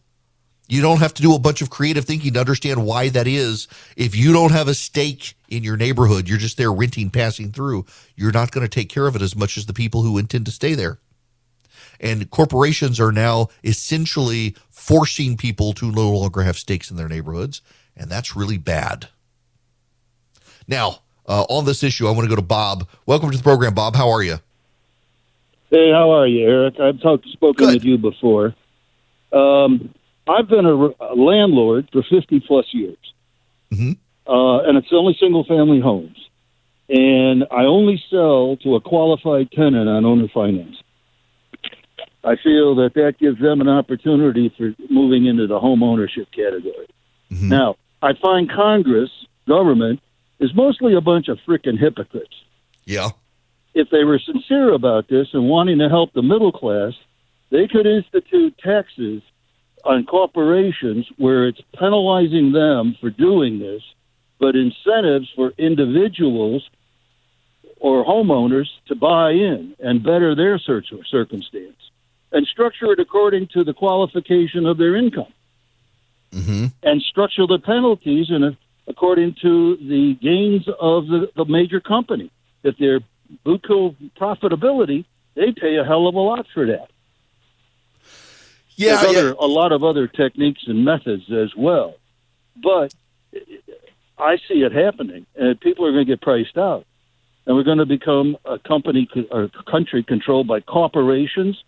You 0.67 0.81
don't 0.81 1.01
have 1.01 1.13
to 1.15 1.23
do 1.23 1.35
a 1.35 1.39
bunch 1.39 1.61
of 1.61 1.69
creative 1.69 2.07
thinking 2.07 2.33
to 2.35 2.41
understand 2.41 2.87
why 2.87 3.11
that 3.11 3.27
is. 3.27 3.69
If 3.97 4.17
you 4.17 4.33
don't 4.33 4.53
have 4.53 4.67
a 4.67 4.75
stake 4.75 5.35
in 5.49 5.63
your 5.63 5.77
neighborhood, 5.77 6.29
you're 6.29 6.39
just 6.39 6.57
there 6.57 6.73
renting, 6.73 7.11
passing 7.11 7.53
through, 7.53 7.85
you're 8.17 8.33
not 8.33 8.51
going 8.51 8.65
to 8.67 8.71
take 8.71 8.89
care 8.89 9.07
of 9.07 9.15
it 9.15 9.23
as 9.23 9.37
much 9.37 9.59
as 9.59 9.67
the 9.67 9.75
people 9.75 10.03
who 10.03 10.17
intend 10.17 10.47
to 10.47 10.53
stay 10.53 10.75
there. 10.75 10.99
And 12.01 12.29
corporations 12.31 12.99
are 12.99 13.13
now 13.13 13.49
essentially 13.63 14.57
forcing 14.71 15.37
people 15.37 15.75
to 15.75 15.93
no 15.93 16.11
longer 16.11 16.43
have 16.43 16.57
stakes 16.57 16.91
in 16.91 16.97
their 16.97 17.09
neighborhoods. 17.09 17.61
And 17.97 18.11
that's 18.11 18.35
really 18.35 18.59
bad. 18.59 19.09
Now, 20.67 21.01
uh, 21.27 21.45
on 21.49 21.67
this 21.67 21.83
issue, 21.83 22.07
I 22.07 22.11
want 22.11 22.25
to 22.25 22.29
go 22.29 22.37
to 22.37 22.43
Bob. 22.43 22.89
Welcome 23.07 23.31
to 23.31 23.37
the 23.37 23.43
program, 23.43 23.75
Bob. 23.75 23.97
How 23.97 24.11
are 24.11 24.23
you? 24.23 24.39
Hey, 25.71 25.91
how 25.91 26.11
are 26.11 26.27
you, 26.27 26.47
Erick? 26.47 26.81
I've 26.81 27.01
talked, 27.01 27.27
spoken 27.29 27.67
Good. 27.67 27.75
with 27.75 27.85
you 27.85 27.99
before. 27.99 28.55
Um, 29.33 29.95
I've 30.27 30.49
been 30.49 30.67
a, 30.67 30.75
a, 30.75 31.15
landlord 31.15 31.89
for 31.93 32.03
50 32.03 32.41
plus 32.47 32.67
years. 32.73 32.97
Mm-hmm. 33.73 33.93
Uh, 34.27 34.63
and 34.63 34.79
it's 34.79 34.89
only 34.93 35.17
single 35.21 35.45
family 35.45 35.81
homes. 35.81 36.17
And 36.89 37.45
I 37.51 37.65
only 37.65 38.03
sell 38.11 38.57
to 38.63 38.77
a 38.77 38.81
qualified 38.81 39.51
tenant 39.53 39.89
on 39.89 40.05
owner 40.05 40.29
finance. 40.33 40.77
I 42.23 42.37
feel 42.43 42.75
that 42.77 42.93
that 42.95 43.19
gives 43.19 43.41
them 43.41 43.61
an 43.61 43.69
opportunity 43.69 44.53
for 44.57 44.75
moving 44.91 45.27
into 45.27 45.47
the 45.47 45.61
home 45.61 45.83
ownership 45.83 46.29
category. 46.33 46.89
Mm-hmm. 47.31 47.49
Now, 47.51 47.77
I 48.01 48.13
find 48.21 48.51
Congress, 48.51 49.11
government, 49.47 50.01
is 50.41 50.51
mostly 50.55 50.95
a 50.95 51.01
bunch 51.01 51.29
of 51.29 51.39
freaking 51.47 51.79
hypocrites. 51.79 52.35
Yeah. 52.87 53.11
If 53.75 53.91
they 53.91 54.05
were 54.05 54.19
sincere 54.19 54.73
about 54.73 55.09
this 55.09 55.29
and 55.33 55.49
wanting 55.49 55.79
to 55.79 55.89
help 55.89 56.13
the 56.13 56.23
middle 56.23 56.53
class, 56.53 56.93
they 57.51 57.69
could 57.69 57.87
institute 57.87 58.57
taxes 58.59 59.23
on 59.85 60.05
corporations 60.05 61.07
where 61.17 61.47
it's 61.47 61.61
penalizing 61.79 62.53
them 62.53 62.97
for 63.01 63.11
doing 63.11 63.59
this, 63.59 63.83
but 64.41 64.57
incentives 64.57 65.31
for 65.37 65.53
individuals 65.59 66.69
or 67.79 68.05
homeowners 68.05 68.69
to 68.89 68.95
buy 68.95 69.31
in 69.31 69.75
and 69.79 70.03
better 70.03 70.35
their 70.35 70.59
circumstance 70.59 71.77
and 72.35 72.47
structure 72.49 72.93
it 72.93 72.99
according 72.99 73.47
to 73.55 73.65
the 73.65 73.73
qualification 73.73 74.67
of 74.67 74.77
their 74.77 74.97
income. 74.97 75.33
Mm-hmm. 76.33 76.67
And 76.83 77.01
structure 77.03 77.47
the 77.47 77.61
penalties 77.61 78.27
in 78.29 78.43
a, 78.43 78.59
according 78.89 79.37
to 79.43 79.77
the 79.77 80.19
gains 80.21 80.67
of 80.81 81.07
the, 81.07 81.31
the 81.37 81.45
major 81.45 81.81
company. 81.81 82.31
If 82.65 82.77
they're 82.79 83.01
buku 83.47 83.95
profitability, 84.21 85.05
they 85.37 85.53
pay 85.53 85.77
a 85.77 85.85
hell 85.85 86.09
of 86.09 86.17
a 86.17 86.21
lot 86.21 86.47
for 86.53 86.67
that. 86.67 86.89
Yeah, 88.77 89.03
There's 89.03 89.13
yeah. 89.13 89.19
Other, 89.21 89.33
a 89.33 89.47
lot 89.47 89.73
of 89.73 89.85
other 89.85 90.09
techniques 90.09 90.63
and 90.67 90.85
methods 90.85 91.31
as 91.31 91.55
well, 91.57 91.95
but 92.63 92.93
I 94.19 94.37
see 94.49 94.63
it 94.63 94.73
happening, 94.73 95.27
and 95.37 95.61
people 95.61 95.87
are 95.87 95.93
going 95.93 96.07
to 96.07 96.13
get 96.13 96.21
priced 96.21 96.57
out, 96.57 96.87
and 97.47 97.57
we're 97.57 97.65
going 97.65 97.79
to 97.79 97.87
become 97.87 98.37
a 98.45 98.59
company 98.59 99.09
or 99.31 99.45
a 99.45 99.71
country 99.71 100.03
controlled 100.03 100.47
by 100.47 100.61
corporations 100.61 101.63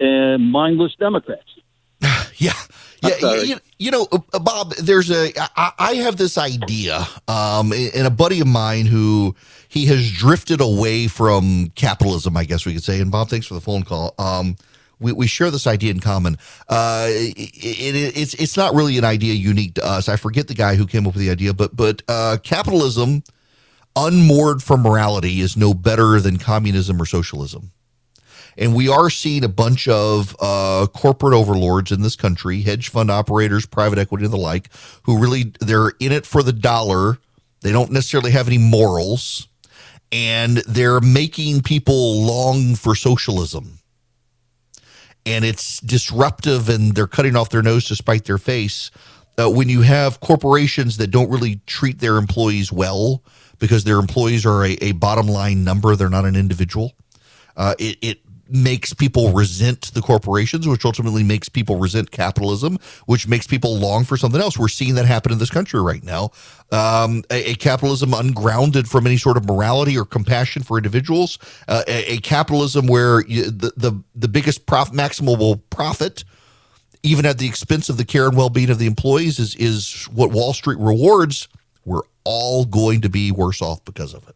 and 0.00 0.50
mindless 0.50 0.94
Democrats. 0.96 1.48
yeah. 2.36 2.52
Yeah, 3.02 3.42
you, 3.42 3.56
you, 3.78 3.90
know, 3.90 4.08
uh, 4.10 4.38
Bob. 4.38 4.74
There's 4.76 5.10
a. 5.10 5.30
I, 5.54 5.72
I 5.78 5.94
have 5.96 6.16
this 6.16 6.38
idea, 6.38 7.06
um, 7.28 7.72
and 7.72 8.06
a 8.06 8.10
buddy 8.10 8.40
of 8.40 8.46
mine 8.46 8.86
who 8.86 9.36
he 9.68 9.86
has 9.86 10.10
drifted 10.10 10.60
away 10.60 11.06
from 11.06 11.70
capitalism. 11.74 12.36
I 12.36 12.44
guess 12.44 12.64
we 12.64 12.72
could 12.72 12.82
say. 12.82 13.00
And 13.00 13.12
Bob, 13.12 13.28
thanks 13.28 13.46
for 13.46 13.54
the 13.54 13.60
phone 13.60 13.82
call. 13.82 14.14
Um, 14.18 14.56
we, 14.98 15.12
we 15.12 15.26
share 15.26 15.50
this 15.50 15.66
idea 15.66 15.90
in 15.90 16.00
common. 16.00 16.38
Uh, 16.68 17.06
it, 17.08 17.38
it, 17.38 18.16
it's 18.16 18.34
it's 18.34 18.56
not 18.56 18.74
really 18.74 18.98
an 18.98 19.04
idea 19.04 19.34
unique 19.34 19.74
to 19.74 19.84
us. 19.84 20.08
I 20.08 20.16
forget 20.16 20.48
the 20.48 20.54
guy 20.54 20.76
who 20.76 20.86
came 20.86 21.06
up 21.06 21.14
with 21.14 21.22
the 21.22 21.30
idea, 21.30 21.52
but 21.52 21.76
but 21.76 22.02
uh, 22.08 22.38
capitalism, 22.42 23.22
unmoored 23.94 24.62
from 24.62 24.82
morality, 24.82 25.40
is 25.40 25.56
no 25.56 25.74
better 25.74 26.20
than 26.20 26.38
communism 26.38 27.00
or 27.00 27.06
socialism. 27.06 27.72
And 28.58 28.74
we 28.74 28.88
are 28.88 29.10
seeing 29.10 29.44
a 29.44 29.48
bunch 29.48 29.86
of 29.86 30.34
uh, 30.40 30.86
corporate 30.94 31.34
overlords 31.34 31.92
in 31.92 32.00
this 32.00 32.16
country, 32.16 32.62
hedge 32.62 32.88
fund 32.88 33.10
operators, 33.10 33.66
private 33.66 33.98
equity, 33.98 34.24
and 34.24 34.32
the 34.32 34.38
like, 34.38 34.70
who 35.02 35.18
really 35.18 35.52
they're 35.60 35.92
in 36.00 36.12
it 36.12 36.24
for 36.24 36.42
the 36.42 36.54
dollar. 36.54 37.18
They 37.60 37.72
don't 37.72 37.90
necessarily 37.90 38.30
have 38.30 38.46
any 38.46 38.58
morals, 38.58 39.48
and 40.10 40.58
they're 40.58 41.00
making 41.00 41.62
people 41.62 42.22
long 42.22 42.76
for 42.76 42.94
socialism. 42.94 43.75
And 45.26 45.44
it's 45.44 45.80
disruptive, 45.80 46.68
and 46.68 46.94
they're 46.94 47.06
cutting 47.08 47.36
off 47.36 47.50
their 47.50 47.62
nose 47.62 47.86
to 47.86 47.96
spite 47.96 48.24
their 48.24 48.38
face. 48.38 48.90
Uh, 49.38 49.50
when 49.50 49.68
you 49.68 49.82
have 49.82 50.20
corporations 50.20 50.96
that 50.96 51.08
don't 51.08 51.28
really 51.28 51.60
treat 51.66 51.98
their 51.98 52.16
employees 52.16 52.72
well 52.72 53.22
because 53.58 53.84
their 53.84 53.98
employees 53.98 54.46
are 54.46 54.64
a, 54.64 54.72
a 54.80 54.92
bottom 54.92 55.26
line 55.26 55.64
number, 55.64 55.94
they're 55.96 56.08
not 56.08 56.24
an 56.24 56.36
individual. 56.36 56.92
Uh, 57.56 57.74
it, 57.78 57.98
it 58.00 58.20
makes 58.48 58.92
people 58.92 59.32
resent 59.32 59.92
the 59.94 60.00
corporations, 60.00 60.66
which 60.66 60.84
ultimately 60.84 61.22
makes 61.22 61.48
people 61.48 61.76
resent 61.76 62.10
capitalism, 62.10 62.78
which 63.06 63.26
makes 63.26 63.46
people 63.46 63.76
long 63.76 64.04
for 64.04 64.16
something 64.16 64.40
else. 64.40 64.58
We're 64.58 64.68
seeing 64.68 64.94
that 64.94 65.06
happen 65.06 65.32
in 65.32 65.38
this 65.38 65.50
country 65.50 65.80
right 65.80 66.02
now. 66.02 66.30
Um, 66.72 67.24
a, 67.30 67.50
a, 67.50 67.54
capitalism 67.54 68.12
ungrounded 68.12 68.88
from 68.88 69.06
any 69.06 69.16
sort 69.16 69.36
of 69.36 69.46
morality 69.46 69.96
or 69.96 70.04
compassion 70.04 70.62
for 70.62 70.76
individuals, 70.76 71.38
uh, 71.68 71.84
a, 71.86 72.14
a, 72.14 72.18
capitalism 72.18 72.86
where 72.88 73.24
you, 73.26 73.44
the, 73.44 73.72
the 73.76 74.02
the 74.16 74.28
biggest 74.28 74.66
prof, 74.66 74.90
maximal 74.90 75.60
profit, 75.70 76.24
even 77.04 77.24
at 77.24 77.38
the 77.38 77.46
expense 77.46 77.88
of 77.88 77.98
the 77.98 78.04
care 78.04 78.26
and 78.26 78.36
well 78.36 78.50
being 78.50 78.70
of 78.70 78.78
the 78.78 78.86
employees, 78.86 79.38
is 79.38 79.54
is 79.56 80.08
what 80.12 80.32
Wall 80.32 80.52
Street 80.52 80.78
rewards. 80.78 81.48
We're 81.84 82.02
all 82.24 82.64
going 82.64 83.02
to 83.02 83.08
be 83.08 83.30
worse 83.30 83.62
off 83.62 83.84
because 83.84 84.12
of 84.12 84.26
it 84.28 84.34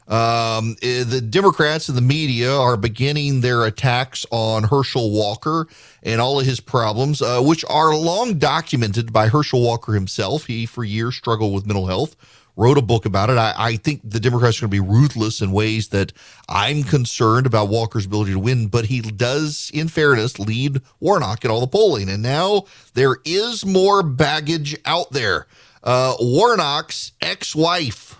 Um, 0.10 0.76
eh, 0.82 1.03
the 1.03 1.22
Democrats 1.22 1.88
and 1.88 1.97
the 1.97 2.01
media 2.01 2.51
are 2.51 2.76
beginning 2.78 3.41
their 3.41 3.64
attacks 3.64 4.26
on 4.32 4.64
Herschel 4.64 5.12
Walker 5.12 5.68
and 6.01 6.20
all 6.20 6.39
of 6.39 6.47
his 6.47 6.60
problems, 6.60 7.22
uh, 7.22 7.41
which 7.41 7.64
are 7.70 7.95
long 7.95 8.39
documented 8.39 9.14
by 9.14 9.28
Herschel 9.28 9.62
Walker 9.62 9.93
himself. 9.93 10.45
He, 10.45 10.66
for 10.66 10.84
years, 10.84 11.16
struggled 11.16 11.53
with 11.53 11.68
mental 11.68 11.86
health, 11.86 12.16
wrote 12.55 12.80
a 12.80 12.82
book 12.82 13.05
about 13.05 13.30
it. 13.30 13.38
I, 13.38 13.53
I 13.55 13.76
think 13.76 14.01
the 14.03 14.20
Democrats 14.20 14.57
are 14.57 14.68
going 14.68 14.72
to 14.72 14.84
be 14.84 14.89
ruthless 14.89 15.41
in 15.41 15.51
ways 15.51 15.89
that 15.89 16.12
I'm 16.49 16.84
concerned 16.84 17.45
about 17.45 17.70
Walker's 17.70 18.05
ability 18.07 18.34
to 18.34 18.39
win, 18.39 18.68
but 18.68 18.86
he 18.86 19.01
does, 19.01 19.70
in 19.74 19.88
fairness, 19.88 20.39
lead 20.39 20.82
Warnock 20.99 21.45
in 21.45 21.51
all 21.51 21.62
the 21.62 21.68
polling. 21.68 22.10
And 22.10 22.24
now 22.24 22.64
there 22.95 23.18
is 23.26 23.64
more 23.64 24.01
baggage 24.01 24.76
out 24.86 25.12
there. 25.12 25.45
Uh, 25.84 26.16
Warnock's 26.20 27.14
ex 27.22 27.55
wife, 27.55 28.18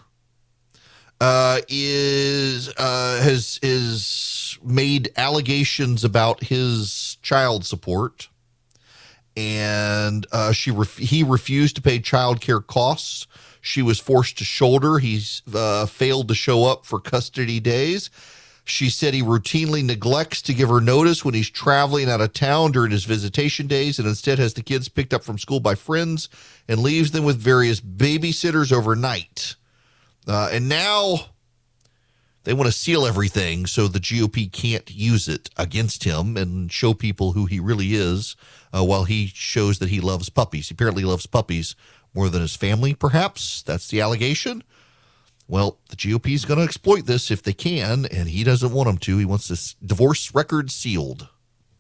uh, 1.22 1.60
is 1.68 2.70
uh, 2.78 3.22
has 3.22 3.60
is 3.62 4.58
made 4.64 5.12
allegations 5.18 6.04
about 6.04 6.44
his 6.44 7.18
child 7.22 7.66
support, 7.66 8.30
and 9.36 10.26
uh, 10.32 10.52
she 10.52 10.72
ref- 10.72 10.98
he 10.98 11.24
refused 11.24 11.76
to 11.76 11.82
pay 11.82 12.00
child 12.00 12.42
care 12.42 12.62
costs. 12.62 13.28
She 13.62 13.82
was 13.82 14.00
forced 14.00 14.38
to 14.38 14.46
shoulder. 14.46 15.00
He's 15.00 15.42
uh, 15.54 15.86
failed 15.86 16.30
to 16.30 16.36
show 16.36 16.66
up 16.66 16.86
for 16.86 17.00
custody 17.00 17.60
days. 17.60 18.10
She 18.64 18.90
said 18.90 19.14
he 19.16 19.24
routinely 19.24 19.84
neglects 19.84 20.44
to 20.44 20.54
give 20.54 20.70
her 20.70 20.80
notice 20.80 21.26
when 21.26 21.34
he's 21.34 21.50
traveling 21.50 22.08
out 22.08 22.22
of 22.22 22.34
town 22.34 22.72
during 22.72 22.92
his 22.92 23.04
visitation 23.04 23.66
days 23.66 23.98
and 23.98 24.08
instead 24.08 24.38
has 24.38 24.54
the 24.54 24.62
kids 24.62 24.88
picked 24.88 25.14
up 25.14 25.24
from 25.24 25.40
school 25.40 25.60
by 25.60 25.74
friends 25.74 26.30
and 26.68 26.80
leaves 26.80 27.10
them 27.12 27.24
with 27.24 27.38
various 27.38 27.82
babysitters 27.82 28.72
overnight. 28.72 29.56
Uh, 30.28 30.50
and 30.52 30.70
now 30.70 31.18
they 32.44 32.54
want 32.54 32.68
to 32.68 32.72
seal 32.72 33.06
everything 33.06 33.66
so 33.66 33.88
the 33.88 34.00
GOP 34.00 34.52
can't 34.52 34.90
use 34.90 35.28
it 35.28 35.50
against 35.58 36.04
him 36.04 36.38
and 36.38 36.72
show 36.72 36.94
people 36.94 37.34
who 37.34 37.46
he 37.46 37.60
really 37.60 37.94
is 37.94 38.36
uh, 38.74 38.84
while 38.84 39.04
he 39.04 39.28
shows 39.28 39.80
that 39.80 39.90
he 39.90 40.00
loves 40.00 40.30
puppies. 40.30 40.70
He 40.70 40.74
apparently 40.74 41.04
loves 41.04 41.26
puppies 41.26 41.76
more 42.14 42.30
than 42.30 42.42
his 42.42 42.56
family, 42.56 42.94
perhaps. 42.94 43.62
That's 43.62 43.88
the 43.88 44.02
allegation. 44.02 44.64
Well, 45.48 45.80
the 45.90 45.96
GOP 45.96 46.34
is 46.34 46.46
going 46.46 46.60
to 46.60 46.64
exploit 46.64 47.08
this 47.08 47.32
if 47.32 47.42
they 47.42 47.54
can, 47.54 48.06
and 48.06 48.30
he 48.30 48.44
doesn't 48.44 48.72
want 48.72 48.88
them 48.88 49.00
to. 49.00 49.18
He 49.18 49.26
wants 49.26 49.48
this 49.48 49.76
divorce 49.84 50.34
record 50.34 50.70
sealed. 50.70 51.28